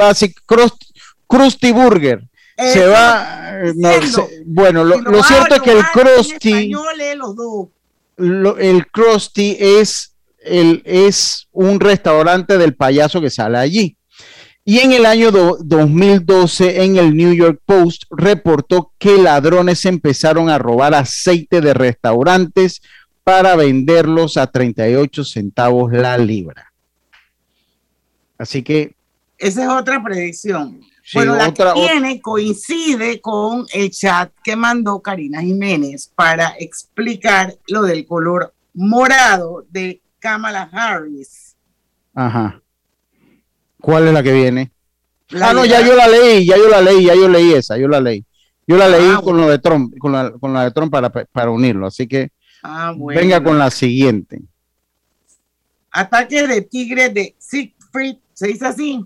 [0.00, 0.86] va a decir Krusty,
[1.26, 2.22] Krusty Burger.
[2.56, 7.34] se va, eh, no, se- bueno, lo, cierto es que el Krusty, español, lee los
[7.36, 7.68] dos.
[8.16, 10.11] lo- el Krusty es,
[10.44, 13.96] el, es un restaurante del payaso que sale allí.
[14.64, 20.48] Y en el año do- 2012, en el New York Post, reportó que ladrones empezaron
[20.50, 22.80] a robar aceite de restaurantes
[23.24, 26.72] para venderlos a 38 centavos la libra.
[28.38, 28.94] Así que
[29.38, 30.80] Esa es otra predicción.
[31.04, 36.54] Sí, bueno, la otra- que tiene coincide con el chat que mandó Karina Jiménez para
[36.60, 41.56] explicar lo del color morado de Kamala Harris.
[42.14, 42.62] Ajá.
[43.80, 44.70] ¿Cuál es la que viene?
[45.30, 47.76] La ah, no, ya yo la leí, ya yo la leí, ya yo leí esa,
[47.76, 48.24] yo la leí.
[48.66, 51.10] Yo la leí Ah, con lo de Trump, con la, con la de Trump para,
[51.10, 51.86] para unirlo.
[51.88, 52.30] Así que
[52.62, 53.20] Ah, bueno.
[53.20, 54.40] venga con la siguiente.
[55.90, 59.04] Ataque de tigre de Siegfried, ¿se dice así?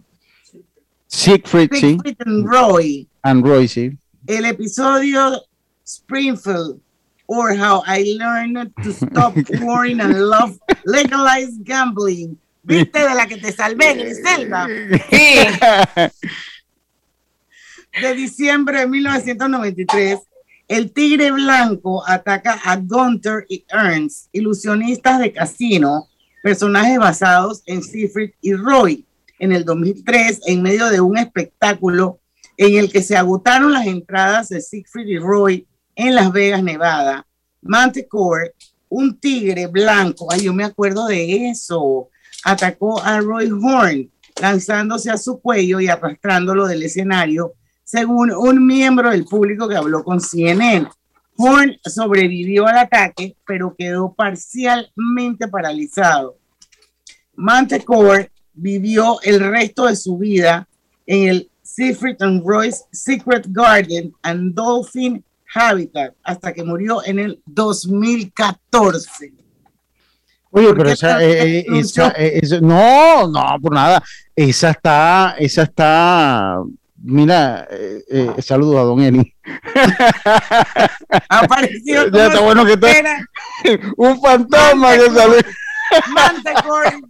[1.06, 1.80] Siegfried, sí.
[1.80, 3.08] Siegfried and Roy.
[3.22, 3.96] And Roy, sí.
[4.26, 5.42] El episodio
[5.84, 6.80] Springfield,
[7.26, 12.38] or How I Learned to Stop Worrying and Love Legalized Gambling.
[12.62, 14.66] ¿Viste de la que te salvé, Griselda?
[15.10, 16.10] Sí.
[18.00, 20.18] De diciembre de 1993,
[20.68, 26.08] el Tigre Blanco ataca a Gunter y Ernst, ilusionistas de casino,
[26.42, 29.06] personajes basados en Siegfried y Roy.
[29.38, 32.18] En el 2003, en medio de un espectáculo
[32.56, 35.66] en el que se agotaron las entradas de Siegfried y Roy
[35.96, 37.26] en Las Vegas, Nevada,
[37.62, 38.54] Manticore,
[38.88, 42.10] un tigre blanco, ay, yo me acuerdo de eso,
[42.44, 49.10] atacó a Roy Horn, lanzándose a su cuello y arrastrándolo del escenario, según un miembro
[49.10, 50.88] del público que habló con CNN.
[51.38, 56.36] Horn sobrevivió al ataque, pero quedó parcialmente paralizado.
[57.34, 60.68] Manticore vivió el resto de su vida
[61.06, 65.22] en el Siegfried and Roy's Secret Garden and Dolphin
[65.56, 69.32] Habitat hasta que murió en el 2014.
[70.50, 71.66] Oye, pero esa, eh, eh,
[72.16, 74.02] eh, no, no, por nada.
[74.34, 76.62] Esa está, esa está,
[77.02, 79.34] mira, eh, saludo a Don Eni.
[81.28, 82.10] Apareció.
[82.10, 82.88] ya está bueno que está.
[83.96, 85.44] Un fantasma que sale.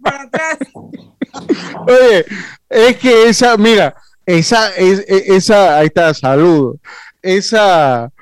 [0.01, 0.57] para atrás.
[1.87, 2.25] Oye,
[2.69, 3.95] es que esa, mira,
[4.25, 6.77] esa, es, esa, ahí está, saludo.
[7.21, 8.16] Esa, e, e,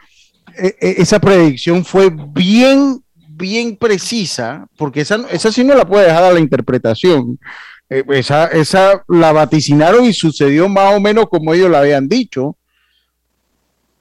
[0.80, 6.34] esa predicción fue bien, bien precisa, porque esa, esa sí no la puede dejar a
[6.34, 7.40] la interpretación.
[7.90, 12.56] Eh, esa, esa la vaticinaron y sucedió más o menos como ellos la habían dicho.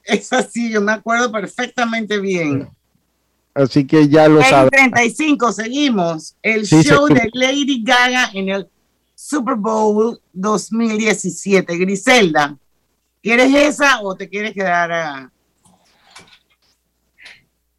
[0.03, 2.69] Esa sí, yo me acuerdo perfectamente bien.
[3.53, 4.69] Así que ya lo saben.
[4.69, 6.35] 35, seguimos.
[6.41, 8.67] El show de Lady Gaga en el
[9.15, 11.77] Super Bowl 2017.
[11.77, 12.57] Griselda,
[13.23, 15.31] ¿quieres esa o te quieres quedar a...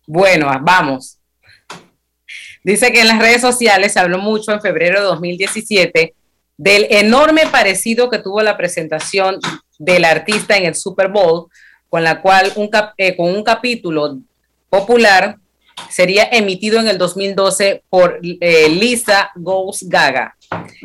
[0.07, 1.19] Bueno, vamos.
[2.63, 6.15] Dice que en las redes sociales se habló mucho en febrero de 2017
[6.57, 9.39] del enorme parecido que tuvo la presentación
[9.79, 11.49] del artista en el Super Bowl,
[11.89, 14.19] con la cual un eh, con un capítulo
[14.71, 15.39] popular
[15.91, 20.37] sería emitido en el 2012 por eh, Lisa Goes Gaga.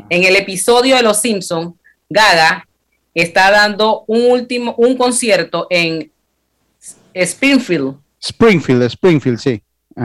[0.10, 1.78] En el episodio de Los Simpson,
[2.10, 2.68] Gaga
[3.14, 6.12] está dando un último un concierto en
[7.14, 9.62] Springfield, Springfield, Springfield, sí.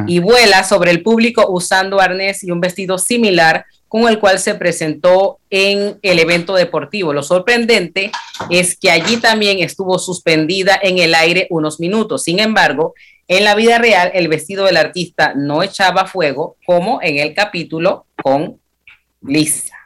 [0.07, 4.57] Y vuela sobre el público usando arnés y un vestido similar con el cual se
[4.57, 7.13] presentó en el evento deportivo.
[7.13, 8.11] Lo sorprendente
[8.51, 12.25] es que allí también estuvo suspendida en el aire unos minutos.
[12.25, 12.95] Sin embargo,
[13.29, 18.07] en la vida real, el vestido del artista no echaba fuego, como en el capítulo
[18.23, 18.59] con
[19.23, 19.77] Lisa.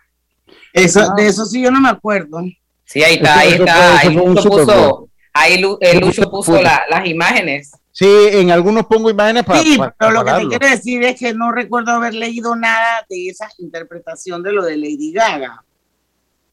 [0.72, 2.43] Eso, De eso sí yo no me acuerdo.
[2.85, 3.99] Sí, ahí está, ahí está.
[3.99, 7.72] Ahí Lucho puso, ahí Lucho puso las imágenes.
[8.01, 9.61] Sí, en algunos pongo imágenes para.
[9.61, 13.29] Sí, pero lo que te quiero decir es que no recuerdo haber leído nada de
[13.29, 15.63] esa interpretación de lo de Lady Gaga.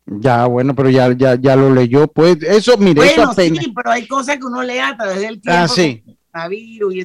[0.06, 2.10] Ya, bueno, pero ya, ya, ya lo leyó.
[2.10, 5.62] Pues eso, mire, bueno, sí, pero hay cosas que uno lee a través del tiempo.
[5.62, 6.04] Ah, sí.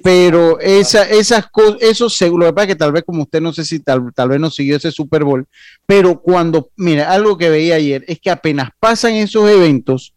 [0.02, 3.40] pero esa, esas cosas, eso seguro, lo que pasa es que tal vez como usted
[3.40, 5.46] no sé si tal, tal vez no siguió ese Super Bowl,
[5.86, 10.16] pero cuando, mira, algo que veía ayer es que apenas pasan esos eventos,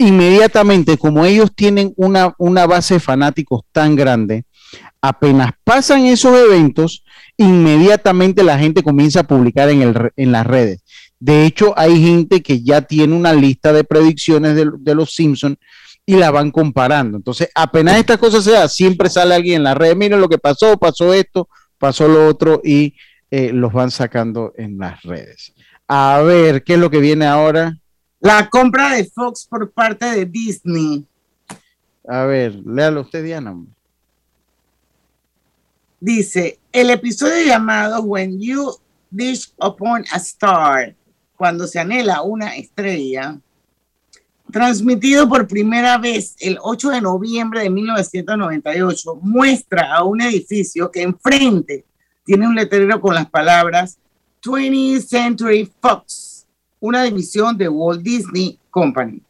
[0.00, 4.44] inmediatamente, como ellos tienen una, una base de fanáticos tan grande,
[5.02, 7.04] apenas pasan esos eventos,
[7.36, 10.82] inmediatamente la gente comienza a publicar en, el, en las redes.
[11.18, 15.58] De hecho, hay gente que ya tiene una lista de predicciones de, los Simpsons
[16.06, 17.18] y la van comparando.
[17.18, 20.78] Entonces, apenas esta cosa sea, siempre sale alguien en la red, miren lo que pasó,
[20.78, 21.46] pasó esto,
[21.76, 22.94] pasó lo otro y
[23.30, 25.52] eh, los van sacando en las redes.
[25.86, 27.76] A ver, ¿qué es lo que viene ahora?
[28.20, 31.06] La compra de Fox por parte de Disney.
[32.06, 33.56] A ver, léalo usted, Diana.
[35.98, 38.76] Dice, el episodio llamado When You
[39.10, 40.94] Dish Upon a Star,
[41.34, 43.38] cuando se anhela una estrella,
[44.52, 51.02] transmitido por primera vez el 8 de noviembre de 1998, muestra a un edificio que
[51.02, 51.86] enfrente
[52.24, 53.98] tiene un letrero con las palabras
[54.42, 56.29] 20th Century Fox
[56.80, 59.22] una división de Walt Disney Company.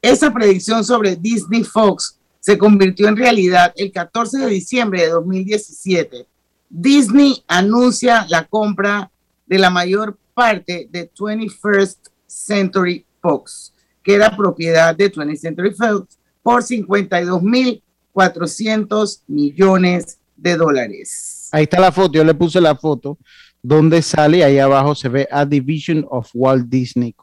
[0.00, 6.24] Esa predicción sobre Disney Fox se convirtió en realidad el 14 de diciembre de 2017.
[6.68, 9.10] Disney anuncia la compra
[9.46, 11.96] de la mayor parte de 21st
[12.26, 21.48] Century Fox, que era propiedad de 20th Century Fox, por 52.400 millones de dólares.
[21.50, 23.18] Ahí está la foto, yo le puse la foto
[23.62, 27.14] donde sale, ahí abajo se ve A Division of Walt Disney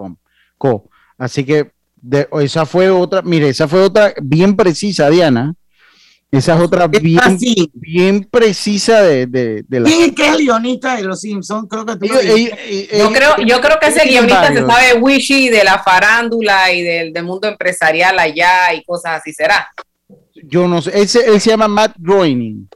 [0.58, 0.90] Co.
[1.18, 1.72] Así que
[2.42, 5.56] esa fue otra, mire, esa fue otra bien precisa, Diana,
[6.32, 7.38] Esa es otra bien,
[7.74, 9.90] bien precisa de, de, la.
[9.90, 11.68] ¿Quién es el guionista de Los Simpsons?
[11.70, 15.82] Creo que tú yo, creo, yo creo que ese guionista se sabe Wishy de la
[15.82, 19.34] farándula y del, del, mundo empresarial allá y cosas así.
[19.34, 19.68] ¿Será?
[20.44, 20.92] Yo no sé.
[20.92, 22.68] Él, él se llama Matt Groening.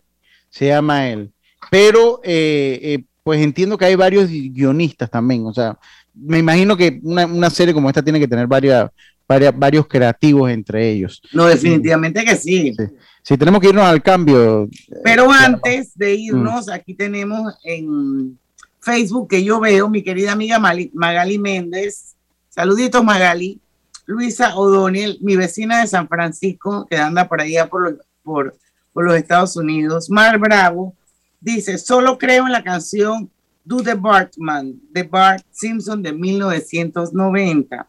[0.49, 1.31] Se llama él.
[1.69, 5.45] Pero, eh, eh, pues entiendo que hay varios guionistas también.
[5.45, 5.77] O sea,
[6.15, 8.89] me imagino que una, una serie como esta tiene que tener varias,
[9.27, 11.21] varias, varios creativos entre ellos.
[11.31, 12.75] No, definitivamente que sí.
[13.21, 13.37] sí.
[13.37, 14.67] tenemos que irnos al cambio.
[15.03, 16.71] Pero antes de irnos, mm.
[16.71, 18.35] aquí tenemos en
[18.79, 22.15] Facebook que yo veo mi querida amiga Magali Méndez.
[22.49, 23.59] Saluditos, Magali.
[24.07, 28.55] Luisa O'Donnell, mi vecina de San Francisco, que anda por allá por, por,
[28.91, 30.09] por los Estados Unidos.
[30.09, 30.95] Mar Bravo
[31.39, 33.29] dice: Solo creo en la canción
[33.63, 37.87] Do the Bartman de Bart Simpson de 1990.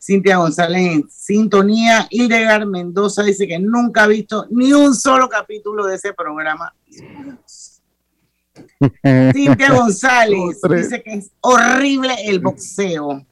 [0.00, 2.06] Cintia González en sintonía.
[2.08, 6.74] Hildegard Mendoza dice que nunca ha visto ni un solo capítulo de ese programa.
[9.34, 13.26] Cintia González dice que es horrible el boxeo.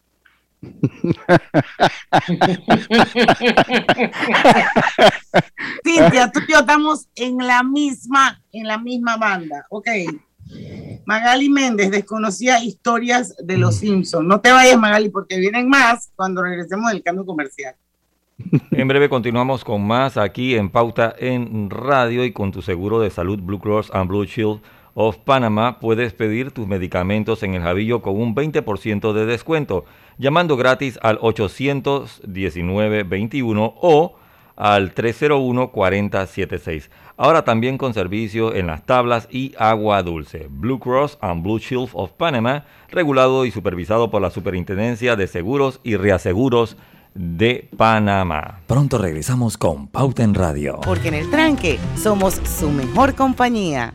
[5.85, 9.67] Cintia, tú y yo estamos en la misma, en la misma banda.
[9.71, 9.89] Ok.
[11.05, 14.27] Magali Méndez desconocía historias de los Simpsons.
[14.27, 17.75] No te vayas, Magali, porque vienen más cuando regresemos del cambio comercial.
[18.71, 23.11] En breve continuamos con más aquí en Pauta en Radio y con tu seguro de
[23.11, 24.61] salud Blue Cross and Blue Shield
[25.01, 29.85] of Panama puedes pedir tus medicamentos en el Javillo con un 20% de descuento
[30.19, 34.17] llamando gratis al 819-21 o
[34.57, 36.89] al 301-4076.
[37.17, 40.49] Ahora también con servicio en las tablas y agua dulce.
[40.51, 45.79] Blue Cross and Blue Shield of Panama, regulado y supervisado por la Superintendencia de Seguros
[45.85, 46.77] y Reaseguros
[47.15, 48.63] de Panamá.
[48.67, 50.81] Pronto regresamos con Pauta en Radio.
[50.85, 53.95] Porque en el tranque somos su mejor compañía.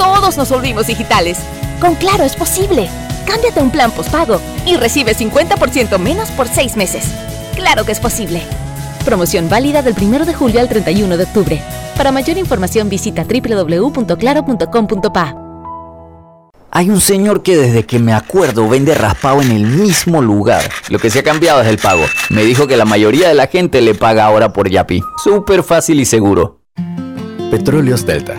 [0.00, 1.36] todos nos volvimos digitales.
[1.78, 2.88] Con Claro es posible.
[3.26, 7.04] Cámbiate un plan postpago y recibe 50% menos por 6 meses.
[7.54, 8.40] Claro que es posible.
[9.04, 11.60] Promoción válida del 1 de julio al 31 de octubre.
[11.98, 15.36] Para mayor información visita www.claro.com.pa.
[16.70, 20.62] Hay un señor que desde que me acuerdo vende raspado en el mismo lugar.
[20.88, 22.06] Lo que se ha cambiado es el pago.
[22.30, 25.02] Me dijo que la mayoría de la gente le paga ahora por Yapi.
[25.22, 26.62] Súper fácil y seguro.
[27.50, 28.38] Petróleos Delta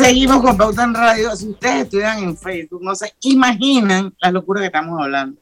[0.00, 1.36] Seguimos con Pauta en Radio.
[1.36, 5.38] Si ustedes estuvieran en Facebook, no se imaginan la locura que estamos hablando.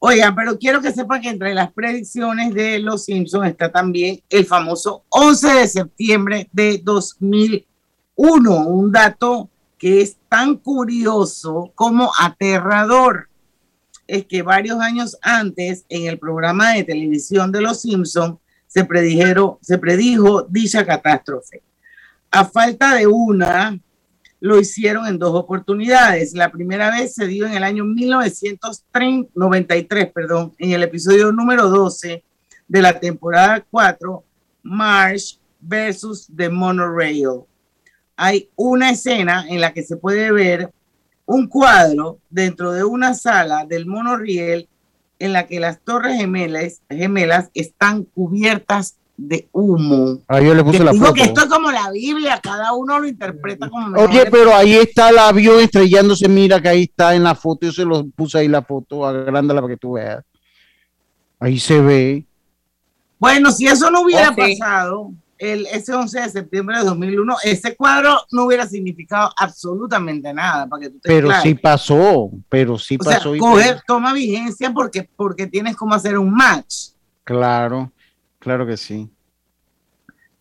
[0.00, 4.44] Oigan, pero quiero que sepan que entre las predicciones de Los Simpsons está también el
[4.44, 9.48] famoso 11 de septiembre de 2001, un dato
[9.78, 13.28] que es tan curioso como aterrador.
[14.08, 19.58] Es que varios años antes, en el programa de televisión de Los Simpsons, se, predijeron,
[19.60, 21.62] se predijo dicha catástrofe.
[22.34, 23.78] A falta de una,
[24.40, 26.32] lo hicieron en dos oportunidades.
[26.32, 32.24] La primera vez se dio en el año 1993, perdón, en el episodio número 12
[32.66, 34.24] de la temporada 4,
[34.62, 37.42] Marsh versus The Monorail.
[38.16, 40.72] Hay una escena en la que se puede ver
[41.26, 44.70] un cuadro dentro de una sala del monorriel
[45.18, 48.96] en la que las torres gemelas, gemelas están cubiertas
[49.28, 50.18] de humo.
[50.26, 53.06] Ahí yo le puse la digo que esto es como la Biblia, cada uno lo
[53.06, 57.34] interpreta como Oye, pero ahí está el avión estrellándose, mira que ahí está en la
[57.34, 60.24] foto, yo se lo puse ahí la foto, agrándala para que tú veas.
[61.38, 62.26] Ahí se ve.
[63.18, 68.20] Bueno, si eso no hubiera pasado, el, ese 11 de septiembre de 2001, ese cuadro
[68.32, 70.66] no hubiera significado absolutamente nada.
[70.66, 73.34] Para que tú pero sí pasó, pero sí pasó.
[73.34, 76.90] Sea, toma vigencia porque, porque tienes como hacer un match.
[77.24, 77.92] Claro.
[78.42, 79.08] Claro que sí.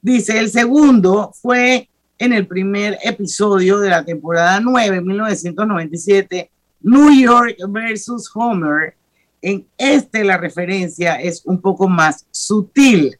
[0.01, 1.87] Dice, el segundo fue
[2.17, 6.49] en el primer episodio de la temporada 9, 1997,
[6.81, 8.95] New York versus Homer.
[9.39, 13.15] En este la referencia es un poco más sutil.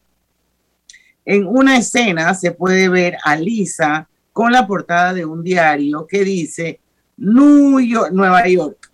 [1.25, 6.23] En una escena se puede ver a Lisa con la portada de un diario que
[6.23, 6.79] dice
[7.17, 8.91] New York, Nueva York,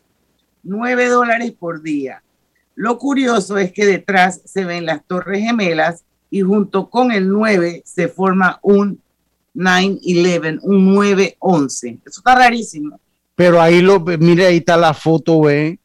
[0.64, 2.22] 9 dólares por día.
[2.78, 7.82] Lo curioso es que detrás se ven las torres gemelas y junto con el 9
[7.84, 9.02] se forma un
[9.56, 12.00] 9-11, un 9-11.
[12.06, 13.00] Eso está rarísimo.
[13.34, 15.80] Pero ahí lo, mire, ahí está la foto, ve.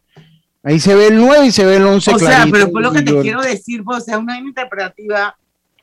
[0.63, 2.93] Ahí se ve el 9 y se ve el 11 O sea, pero por lo
[2.93, 5.35] que te quiero decir, pues, o sea, una interpretativa,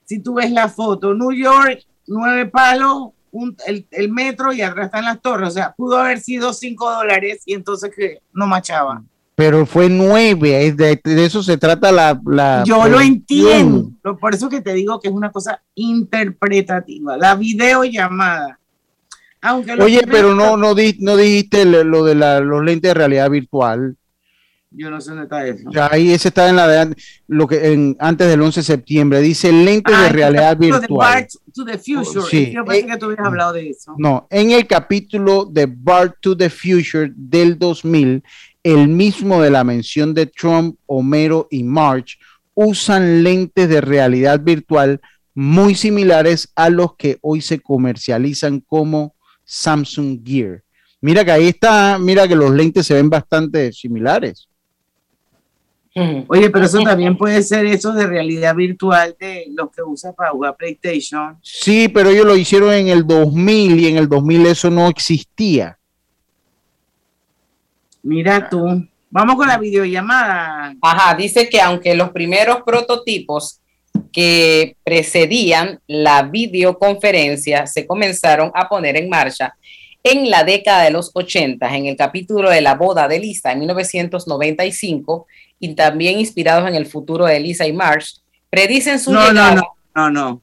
[0.05, 3.13] si tú ves la foto, New York, 9 palos,
[3.65, 7.41] el, el, metro y atrás están las torres, o sea, pudo haber sido 5 dólares
[7.47, 9.01] y entonces que no machaba
[9.39, 12.19] pero fue nueve, de, de eso se trata la...
[12.25, 17.35] la Yo lo entiendo, por eso que te digo que es una cosa interpretativa, la
[17.35, 18.59] videollamada.
[19.39, 23.95] Aunque Oye, pero no, no, no dijiste lo de la, los lentes de realidad virtual.
[24.71, 25.69] Yo no sé dónde está eso.
[25.71, 26.95] Ya ahí ese está en la de
[27.27, 29.21] lo que en, antes del 11 de septiembre.
[29.21, 31.27] Dice lentes de realidad virtual.
[31.53, 32.27] To the Future.
[32.29, 32.51] Sí.
[32.53, 33.95] Yo pensé que tú hubieras hablado de eso.
[33.97, 38.21] No, en el capítulo de Bart to the Future del 2000
[38.63, 42.19] el mismo de la mención de Trump, Homero y March,
[42.53, 44.99] usan lentes de realidad virtual
[45.33, 50.63] muy similares a los que hoy se comercializan como Samsung Gear.
[51.01, 54.49] Mira que ahí está, mira que los lentes se ven bastante similares.
[56.27, 60.31] Oye, pero eso también puede ser eso de realidad virtual de los que usa para
[60.31, 61.37] jugar PlayStation.
[61.41, 65.78] Sí, pero ellos lo hicieron en el 2000 y en el 2000 eso no existía.
[68.03, 68.87] Mira tú.
[69.09, 70.75] Vamos con la videollamada.
[70.81, 73.59] Ajá, dice que aunque los primeros prototipos
[74.11, 79.55] que precedían la videoconferencia se comenzaron a poner en marcha
[80.03, 83.59] en la década de los 80, en el capítulo de la boda de Lisa en
[83.59, 85.27] 1995,
[85.59, 88.19] y también inspirados en el futuro de Lisa y Marsh,
[88.49, 89.61] predicen su no, No, no,
[89.93, 90.41] no, no.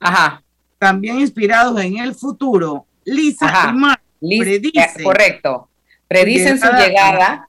[0.00, 0.42] Ajá.
[0.78, 5.02] también inspirados en el futuro, Lisa y Mark predicen.
[5.02, 5.67] Correcto.
[6.08, 7.48] Predicen su llegada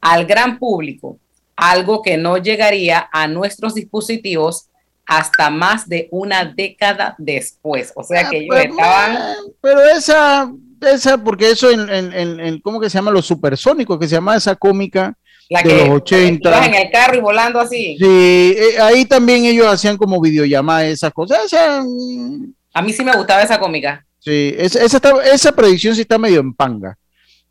[0.00, 1.18] al gran público,
[1.56, 4.68] algo que no llegaría a nuestros dispositivos
[5.06, 7.92] hasta más de una década después.
[7.96, 9.18] O sea ah, que ellos pues, estaban.
[9.60, 13.10] Pero esa, esa, porque eso en, en, en, ¿cómo que se llama?
[13.10, 15.16] Los supersónicos, que se llama esa cómica
[15.48, 16.66] la de los 80.
[16.66, 17.96] en el carro y volando así.
[17.98, 21.52] Sí, eh, ahí también ellos hacían como videollamadas, esas cosas.
[21.52, 24.04] a mí sí me gustaba esa cómica.
[24.18, 25.00] Sí, esa, esa,
[25.32, 26.96] esa predicción sí está medio en panga.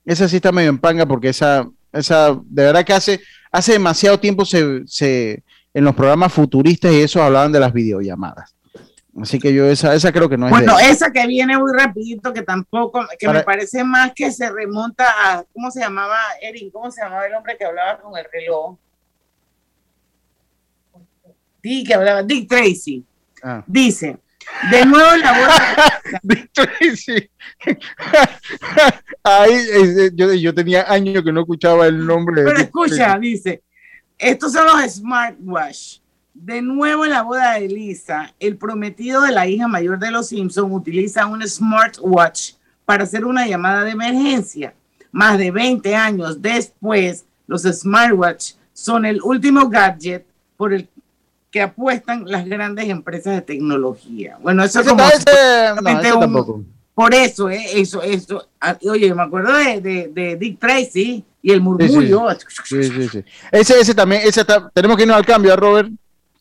[0.06, 3.22] Esa sí está medio en panga porque esa, esa de verdad que hace,
[3.52, 5.44] hace demasiado tiempo se, se,
[5.74, 8.56] en los programas futuristas y eso hablaban de las videollamadas.
[9.20, 10.52] Así que yo esa, esa creo que no es.
[10.52, 15.06] Bueno, esa que viene muy rapidito, que tampoco, que me parece más que se remonta
[15.06, 16.72] a, ¿cómo se llamaba, Erin?
[16.72, 18.78] ¿Cómo se llamaba el hombre que hablaba con el reloj?
[21.62, 23.06] Dick, que hablaba, Dick Tracy.
[23.44, 23.64] Ah.
[23.68, 24.18] Dice,
[24.72, 26.20] de nuevo la voz.
[26.24, 27.30] Dick Tracy.
[29.24, 29.54] Ahí,
[30.14, 32.44] yo, yo, tenía años que no escuchaba el nombre.
[32.44, 33.62] Pero escucha, dice,
[34.18, 36.02] estos son los smartwatch
[36.34, 40.30] de nuevo en la boda de Lisa, el prometido de la hija mayor de los
[40.30, 42.54] Simpson utiliza un smartwatch
[42.86, 44.74] para hacer una llamada de emergencia.
[45.12, 50.26] Más de 20 años después, los smartwatch son el último gadget
[50.58, 50.88] por el
[51.52, 54.38] que apuestan las grandes empresas de tecnología.
[54.42, 55.04] Bueno, eso es como
[56.94, 58.48] por eso, eh, eso, eso.
[58.60, 62.28] Ah, oye, me acuerdo de, Dick Tracy y el murmullo.
[62.66, 63.24] Sí, sí, sí.
[63.52, 65.90] Ese, ese también, ese tenemos que irnos al cambio, Robert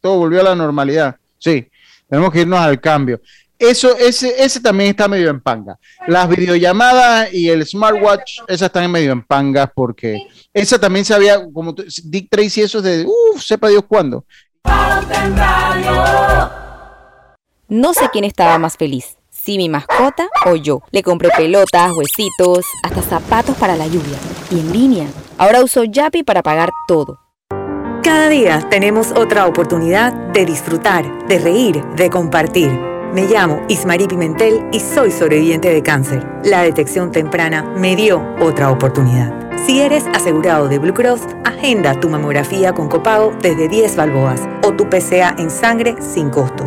[0.01, 1.17] todo volvió a la normalidad.
[1.39, 1.69] Sí,
[2.09, 3.21] tenemos que irnos al cambio.
[3.59, 5.79] Eso, ese, ese también está medio en panga.
[6.07, 11.39] Las videollamadas y el smartwatch, esas están medio en panga porque esa también se había,
[11.53, 11.75] como
[12.05, 14.25] Dick Tracy, eso de, uff, sepa Dios cuándo.
[17.69, 20.83] No sé quién estaba más feliz, si mi mascota o yo.
[20.91, 24.19] Le compré pelotas, huesitos, hasta zapatos para la lluvia.
[24.51, 25.07] Y en línea.
[25.39, 27.19] Ahora uso Yapi para pagar todo.
[28.03, 32.71] Cada día tenemos otra oportunidad de disfrutar, de reír, de compartir.
[33.13, 36.27] Me llamo Ismarí Pimentel y soy sobreviviente de cáncer.
[36.45, 39.41] La detección temprana me dio otra oportunidad.
[39.67, 44.73] Si eres asegurado de Blue Cross, agenda tu mamografía con copago desde 10 balboas o
[44.73, 46.67] tu PCA en sangre sin costo.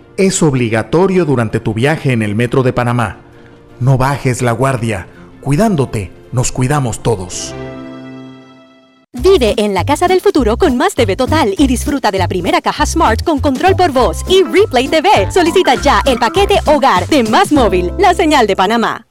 [0.17, 3.17] es obligatorio durante tu viaje en el metro de Panamá.
[3.79, 5.07] No bajes la guardia.
[5.41, 7.53] Cuidándote, nos cuidamos todos.
[9.13, 12.61] Vive en la casa del futuro con Más TV Total y disfruta de la primera
[12.61, 15.31] caja Smart con control por voz y Replay TV.
[15.31, 19.10] Solicita ya el paquete Hogar de Más Móvil, la señal de Panamá.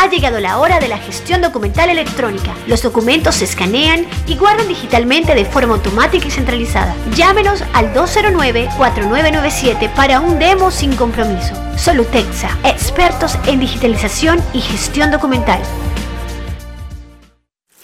[0.00, 2.54] Ha llegado la hora de la gestión documental electrónica.
[2.68, 6.94] Los documentos se escanean y guardan digitalmente de forma automática y centralizada.
[7.16, 11.52] Llámenos al 209-4997 para un demo sin compromiso.
[11.76, 15.58] Solutexa, expertos en digitalización y gestión documental.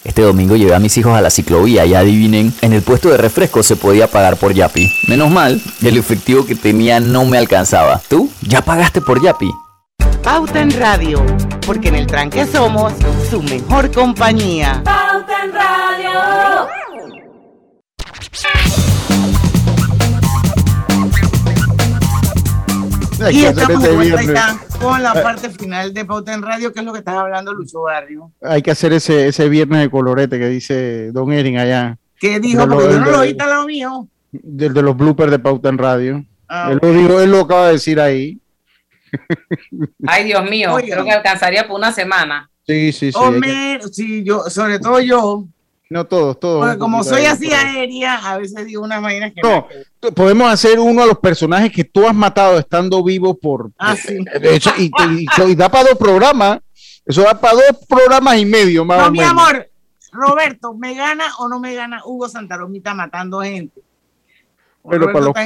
[0.05, 3.17] Este domingo llevé a mis hijos a la ciclovía y adivinen, en el puesto de
[3.17, 4.89] refresco se podía pagar por Yapi.
[5.09, 8.01] Menos mal, el efectivo que tenía no me alcanzaba.
[8.07, 8.31] ¿Tú?
[8.41, 9.51] ¿Ya pagaste por Yapi?
[10.25, 11.23] Pauta en Radio,
[11.67, 12.93] porque en el tranque somos
[13.29, 14.81] su mejor compañía.
[14.83, 16.67] Pauta en Radio.
[23.31, 26.91] Y estamos de vuelta con la parte final de Pauta en Radio, que es lo
[26.91, 28.31] que estás hablando, Lucho Barrio.
[28.41, 31.99] Hay que hacer ese, ese viernes de colorete que dice Don Erin allá.
[32.19, 32.67] ¿Qué dijo?
[32.67, 34.07] Porque yo no lo oí al lado mío.
[34.31, 36.25] Del de los bloopers de Pauta en Radio.
[36.49, 38.41] Ah, él, lo dijo, él lo acaba de decir ahí.
[40.07, 42.49] Ay, Dios mío, creo que alcanzaría por una semana.
[42.67, 43.19] Sí, sí, sí.
[43.91, 45.45] sí, yo, sobre todo yo,
[45.89, 46.65] No todos, todos.
[46.65, 49.67] Porque como soy así aérea, a veces digo unas vainas que No,
[50.15, 53.71] podemos hacer uno a los personajes que tú has matado estando vivo por.
[53.77, 54.17] Ah, sí.
[54.41, 56.59] de hecho, y, y- y da para dos programas.
[57.05, 59.31] Eso da para dos programas y medio, más No, o mi menos.
[59.33, 59.69] amor,
[60.11, 63.79] Roberto, ¿me gana o no me gana Hugo Santaromita matando gente?
[64.89, 65.45] Pero para los está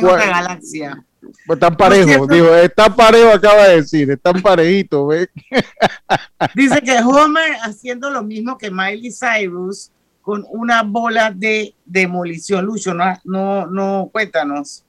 [1.22, 5.30] Pues están parejos, digo, están parejos, acaba de decir, están parejitos, ¿ves?
[6.56, 9.92] Dice que Homer haciendo lo mismo que Miley Cyrus
[10.22, 12.66] con una bola de demolición.
[12.66, 14.84] Lucho, no, no, no, cuéntanos.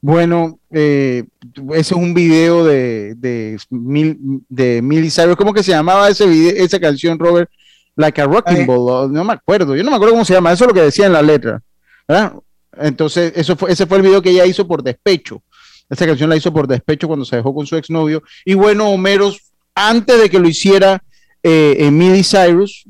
[0.00, 1.24] Bueno, eh,
[1.70, 5.36] ese es un video de, de, Mil, de Miley Cyrus.
[5.36, 7.50] ¿Cómo que se llamaba ese video, esa canción, Robert?
[7.96, 8.64] Like a Rocking Ay.
[8.66, 9.12] Ball.
[9.12, 9.74] No me acuerdo.
[9.74, 10.52] Yo no me acuerdo cómo se llama.
[10.52, 11.62] Eso es lo que decía en la letra.
[12.06, 12.34] ¿verdad?
[12.78, 15.42] Entonces, eso fue, ese fue el video que ella hizo por despecho.
[15.88, 18.22] Esa canción la hizo por despecho cuando se dejó con su exnovio.
[18.44, 19.32] Y bueno, Homero,
[19.74, 21.02] antes de que lo hiciera
[21.42, 22.86] eh, eh, Cyrus,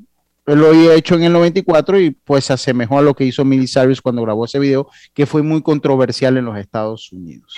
[0.47, 3.67] lo había hecho en el 94 y pues se asemejó a lo que hizo Miley
[3.67, 7.57] Cyrus cuando grabó ese video, que fue muy controversial en los Estados Unidos.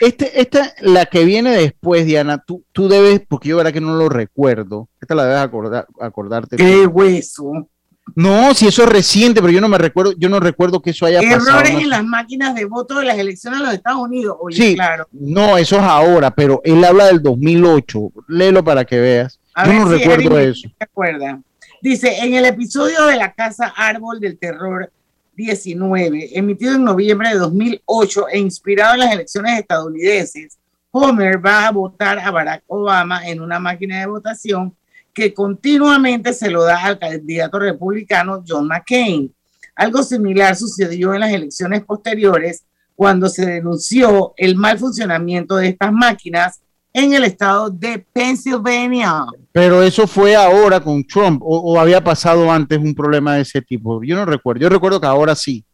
[0.00, 3.96] Este, esta, la que viene después, Diana, tú, tú debes, porque yo verdad que no
[3.96, 6.56] lo recuerdo, esta la debes acordar, acordarte.
[6.56, 7.68] ¡Qué hueso!
[8.14, 11.06] No, si eso es reciente, pero yo no me recuerdo, yo no recuerdo que eso
[11.06, 11.50] haya pasado.
[11.50, 14.36] Errores no en las máquinas de voto de las elecciones de los Estados Unidos.
[14.40, 15.08] Oye, Sí, claro.
[15.12, 18.12] no, eso es ahora, pero él habla del 2008.
[18.28, 19.38] Léelo para que veas.
[19.54, 20.68] A yo no si recuerdo eso.
[20.78, 21.40] acuerda.
[21.82, 24.90] Dice, en el episodio de la Casa Árbol del Terror
[25.36, 30.56] 19, emitido en noviembre de 2008 e inspirado en las elecciones estadounidenses,
[30.90, 34.74] Homer va a votar a Barack Obama en una máquina de votación
[35.16, 39.32] que continuamente se lo da al candidato republicano John McCain.
[39.74, 42.64] Algo similar sucedió en las elecciones posteriores
[42.94, 46.60] cuando se denunció el mal funcionamiento de estas máquinas
[46.92, 49.24] en el estado de Pennsylvania.
[49.52, 53.62] Pero eso fue ahora con Trump, o, o había pasado antes un problema de ese
[53.62, 54.02] tipo.
[54.02, 54.60] Yo no recuerdo.
[54.60, 55.64] Yo recuerdo que ahora sí,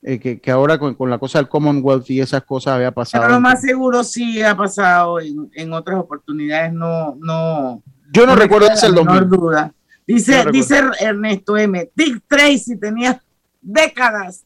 [0.00, 3.22] eh, que, que ahora con, con la cosa del Commonwealth y esas cosas había pasado.
[3.22, 7.82] Pero lo más seguro sí ha pasado en, en otras oportunidades, no, no.
[8.12, 9.40] Yo no recuerdo ese el la menor 2000.
[9.40, 9.72] duda.
[10.06, 11.90] Dice, No dice Ernesto M.
[11.94, 13.20] Dick Tracy tenía
[13.60, 14.44] décadas,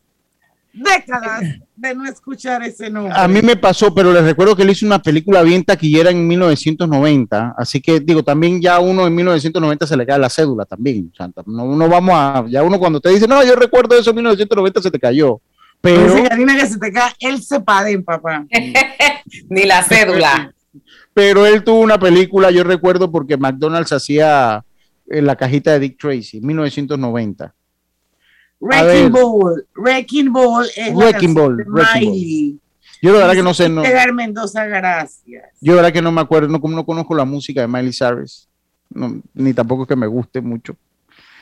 [0.72, 1.42] décadas
[1.76, 3.12] de no escuchar ese nombre.
[3.14, 6.26] A mí me pasó, pero les recuerdo que él hizo una película bien taquillera en
[6.26, 11.10] 1990, así que digo, también ya uno en 1990 se le cae la cédula también,
[11.12, 14.10] o sea, no, no vamos a, ya uno cuando te dice, no, yo recuerdo eso
[14.10, 15.40] en 1990 se te cayó,
[15.82, 18.46] pero, Dice Karina que se te cae el cepadén, papá.
[19.50, 20.54] Ni la cédula.
[21.14, 24.64] pero él tuvo una película, yo recuerdo porque McDonald's hacía
[25.08, 27.44] en la cajita de Dick Tracy, 1990.
[27.44, 29.10] A ver.
[29.10, 29.66] Wrecking Ball.
[29.76, 32.14] Wrecking Ball es la Wrecking canción Ball, de Wrecking Ball.
[32.14, 32.58] Miley.
[33.02, 35.58] Yo la verdad que no sé, no, Edgar Mendoza, gracias.
[35.60, 37.92] yo la verdad que no me acuerdo, no, como no conozco la música de Miley
[37.92, 38.48] Cyrus,
[38.90, 40.76] no, ni tampoco es que me guste mucho.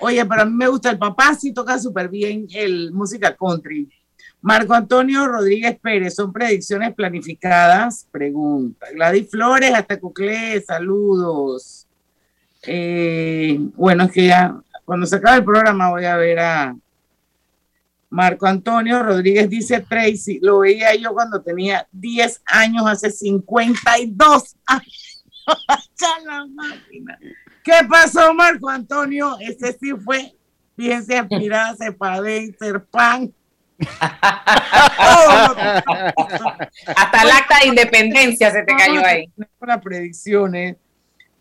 [0.01, 3.91] Oye, pero a mí me gusta el papá, sí toca súper bien el música country.
[4.43, 8.07] Marco Antonio Rodríguez Pérez, ¿son predicciones planificadas?
[8.11, 8.87] Pregunta.
[8.93, 11.87] Gladys Flores, hasta Cuclé, saludos.
[12.63, 16.77] Eh, bueno, es que ya cuando se acabe el programa voy a ver a
[18.09, 25.25] Marco Antonio Rodríguez, dice Tracy, lo veía yo cuando tenía 10 años, hace 52 años.
[27.63, 29.37] ¿Qué pasó, Marco Antonio?
[29.39, 30.35] Ese sí fue
[30.81, 33.33] bien se aspiraba, se padén, ser pan.
[36.97, 39.31] Hasta el acta de independencia se te cayó ahí.
[39.83, 40.77] Predicciones.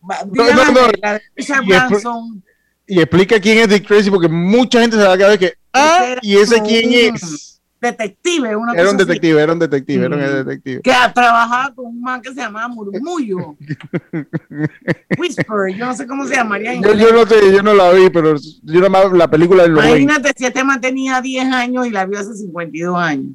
[0.02, 0.88] No, no, no.
[1.02, 1.22] la de
[1.66, 2.44] Branson.
[2.88, 6.16] Y explica quién es Dick Tracy, porque mucha gente se va a quedar que, ah,
[6.22, 7.59] ¿y ese quién es?
[7.82, 10.82] Detective, una Era cosa un así, detective, era un detective, era un detective.
[10.82, 13.56] que trabajaba con un man que se llamaba Murmullo.
[15.18, 18.10] Whisper, yo no sé cómo se llamaría Yo, yo no sé, yo no la vi,
[18.10, 21.88] pero yo nada más la película de los Imagínate si este man tenía 10 años
[21.88, 23.34] y la vio hace 52 años.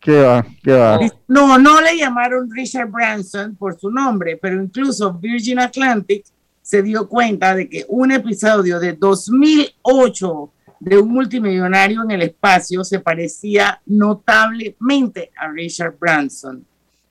[0.00, 0.44] ¿Qué va?
[0.62, 1.00] ¿Qué va?
[1.28, 6.24] No, no le llamaron Richard Branson por su nombre, pero incluso Virgin Atlantic
[6.60, 10.50] se dio cuenta de que un episodio de 2008
[10.84, 16.64] de un multimillonario en el espacio se parecía notablemente a Richard Branson,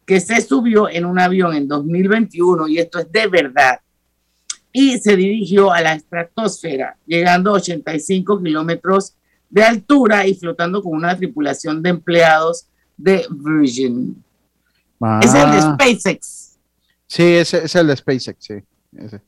[0.05, 3.79] que se subió en un avión en 2021, y esto es de verdad,
[4.71, 9.15] y se dirigió a la estratosfera, llegando a 85 kilómetros
[9.49, 14.23] de altura y flotando con una tripulación de empleados de Virgin.
[15.21, 16.57] Es el de Ah, SpaceX.
[17.07, 18.53] Sí, es el de SpaceX, sí.
[18.95, 19.21] Ese,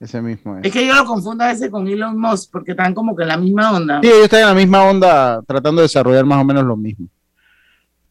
[0.00, 0.66] ese mismo es.
[0.66, 3.28] Es que yo lo confundo a veces con Elon Musk porque están como que en
[3.28, 4.00] la misma onda.
[4.00, 7.08] Sí, ellos están en la misma onda tratando de desarrollar más o menos lo mismo.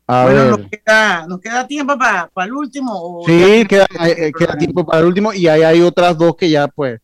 [0.06, 0.50] A bueno, ver.
[0.60, 2.92] nos queda, nos queda tiempo para, para el último.
[2.94, 6.50] o Sí, queda, eh, queda tiempo para el último y ahí hay otras dos que
[6.50, 7.00] ya pues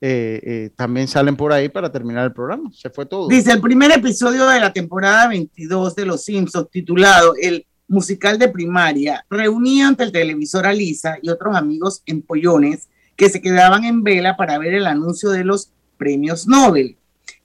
[0.00, 2.70] eh, eh, también salen por ahí para terminar el programa.
[2.72, 3.28] Se fue todo.
[3.28, 8.48] Dice el primer episodio de la temporada 22 de Los Simpsons, titulado El musical de
[8.48, 14.02] primaria, reunía ante el televisor a Lisa y otros amigos empollones que se quedaban en
[14.02, 16.96] vela para ver el anuncio de los premios Nobel.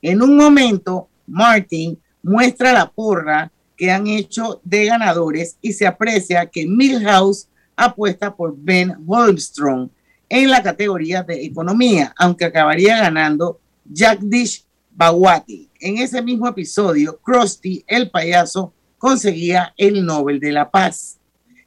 [0.01, 6.47] En un momento, Martin muestra la porra que han hecho de ganadores y se aprecia
[6.47, 9.89] que Milhouse apuesta por Ben Holmstrom
[10.27, 13.59] en la categoría de economía, aunque acabaría ganando
[13.91, 15.69] Jagdish Bawati.
[15.79, 21.18] En ese mismo episodio, Krusty, el payaso, conseguía el Nobel de la Paz.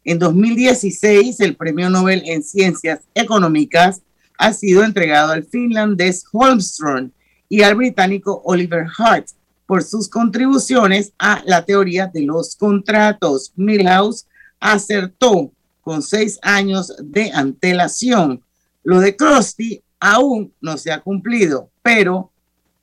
[0.04, 4.02] En 2016, el Premio Nobel en Ciencias Económicas
[4.36, 7.12] ha sido entregado al finlandés Holmström
[7.48, 9.28] y al británico Oliver Hart
[9.64, 13.52] por sus contribuciones a la teoría de los contratos.
[13.54, 14.26] Milhouse
[14.58, 18.42] acertó con seis años de antelación.
[18.82, 22.32] Lo de Krusty aún no se ha cumplido, pero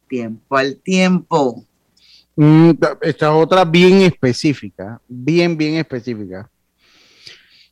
[0.08, 1.66] tiempo al tiempo.
[2.38, 6.50] Mm, esta otra bien específica, bien, bien específica.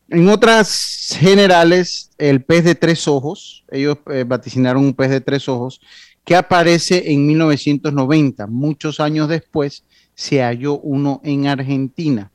[0.10, 5.49] En otras generales, el pez de tres ojos, ellos eh, vaticinaron un pez de tres
[5.49, 5.82] ojos
[6.24, 8.47] que aparece en 1990.
[8.47, 9.84] Muchos años después
[10.14, 12.32] se halló uno en Argentina.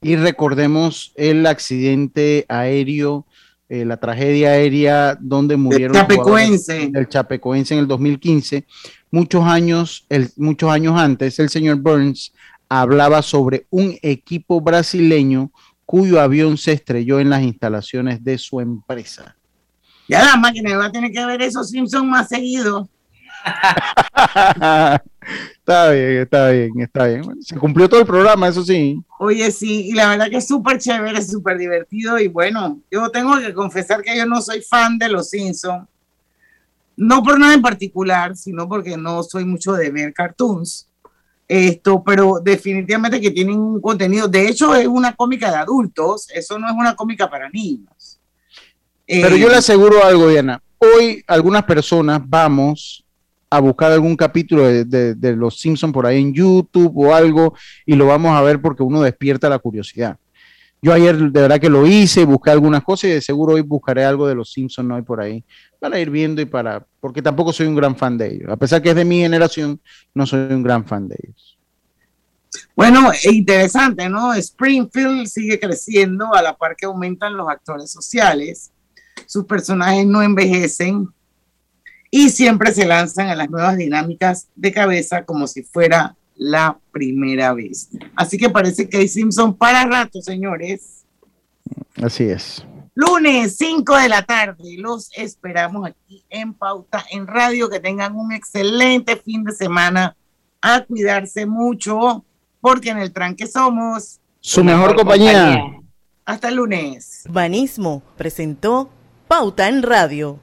[0.00, 3.24] Y recordemos el accidente aéreo,
[3.68, 6.90] eh, la tragedia aérea donde murieron el Chapecoense.
[6.92, 8.64] el Chapecoense en el 2015.
[9.12, 12.32] Muchos años, el, muchos años antes, el señor Burns
[12.68, 15.52] hablaba sobre un equipo brasileño
[15.84, 19.36] cuyo avión se estrelló en las instalaciones de su empresa.
[20.08, 22.88] Ya la máquina va a tener que ver esos Simpsons más seguidos.
[25.58, 27.42] está bien, está bien, está bien.
[27.42, 29.02] se cumplió todo el programa, eso sí.
[29.18, 32.18] Oye, sí, y la verdad que es súper chévere, súper divertido.
[32.18, 35.88] Y bueno, yo tengo que confesar que yo no soy fan de los Simpsons.
[36.96, 40.88] No por nada en particular, sino porque no soy mucho de ver cartoons
[41.48, 44.28] esto, pero definitivamente que tienen un contenido.
[44.28, 48.18] De hecho, es una cómica de adultos, eso no es una cómica para niños.
[49.06, 50.62] Pero yo le Eh, aseguro algo, Diana.
[50.78, 53.04] Hoy algunas personas vamos
[53.50, 57.54] a buscar algún capítulo de, de- de Los Simpsons por ahí en YouTube o algo
[57.84, 60.16] y lo vamos a ver porque uno despierta la curiosidad.
[60.84, 64.04] Yo ayer de verdad que lo hice, busqué algunas cosas y de seguro hoy buscaré
[64.04, 65.44] algo de Los Simpsons hay por ahí
[65.78, 68.50] para ir viendo y para, porque tampoco soy un gran fan de ellos.
[68.50, 69.80] A pesar que es de mi generación,
[70.12, 71.56] no soy un gran fan de ellos.
[72.74, 74.34] Bueno, e interesante, ¿no?
[74.34, 78.72] Springfield sigue creciendo a la par que aumentan los actores sociales.
[79.26, 81.06] Sus personajes no envejecen
[82.10, 87.52] y siempre se lanzan a las nuevas dinámicas de cabeza como si fuera la primera
[87.54, 87.88] vez.
[88.16, 91.04] Así que parece que hay Simpson para rato, señores.
[92.02, 92.64] Así es.
[92.94, 94.76] Lunes, 5 de la tarde.
[94.76, 97.70] Los esperamos aquí en Pauta en Radio.
[97.70, 100.16] Que tengan un excelente fin de semana.
[100.60, 102.24] A cuidarse mucho,
[102.60, 105.60] porque en el tranque somos Su mejor compañía.
[106.24, 107.24] Hasta el lunes.
[107.28, 108.88] Banismo presentó
[109.26, 110.38] Pauta en Radio.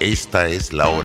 [0.00, 1.02] Esta es la hora.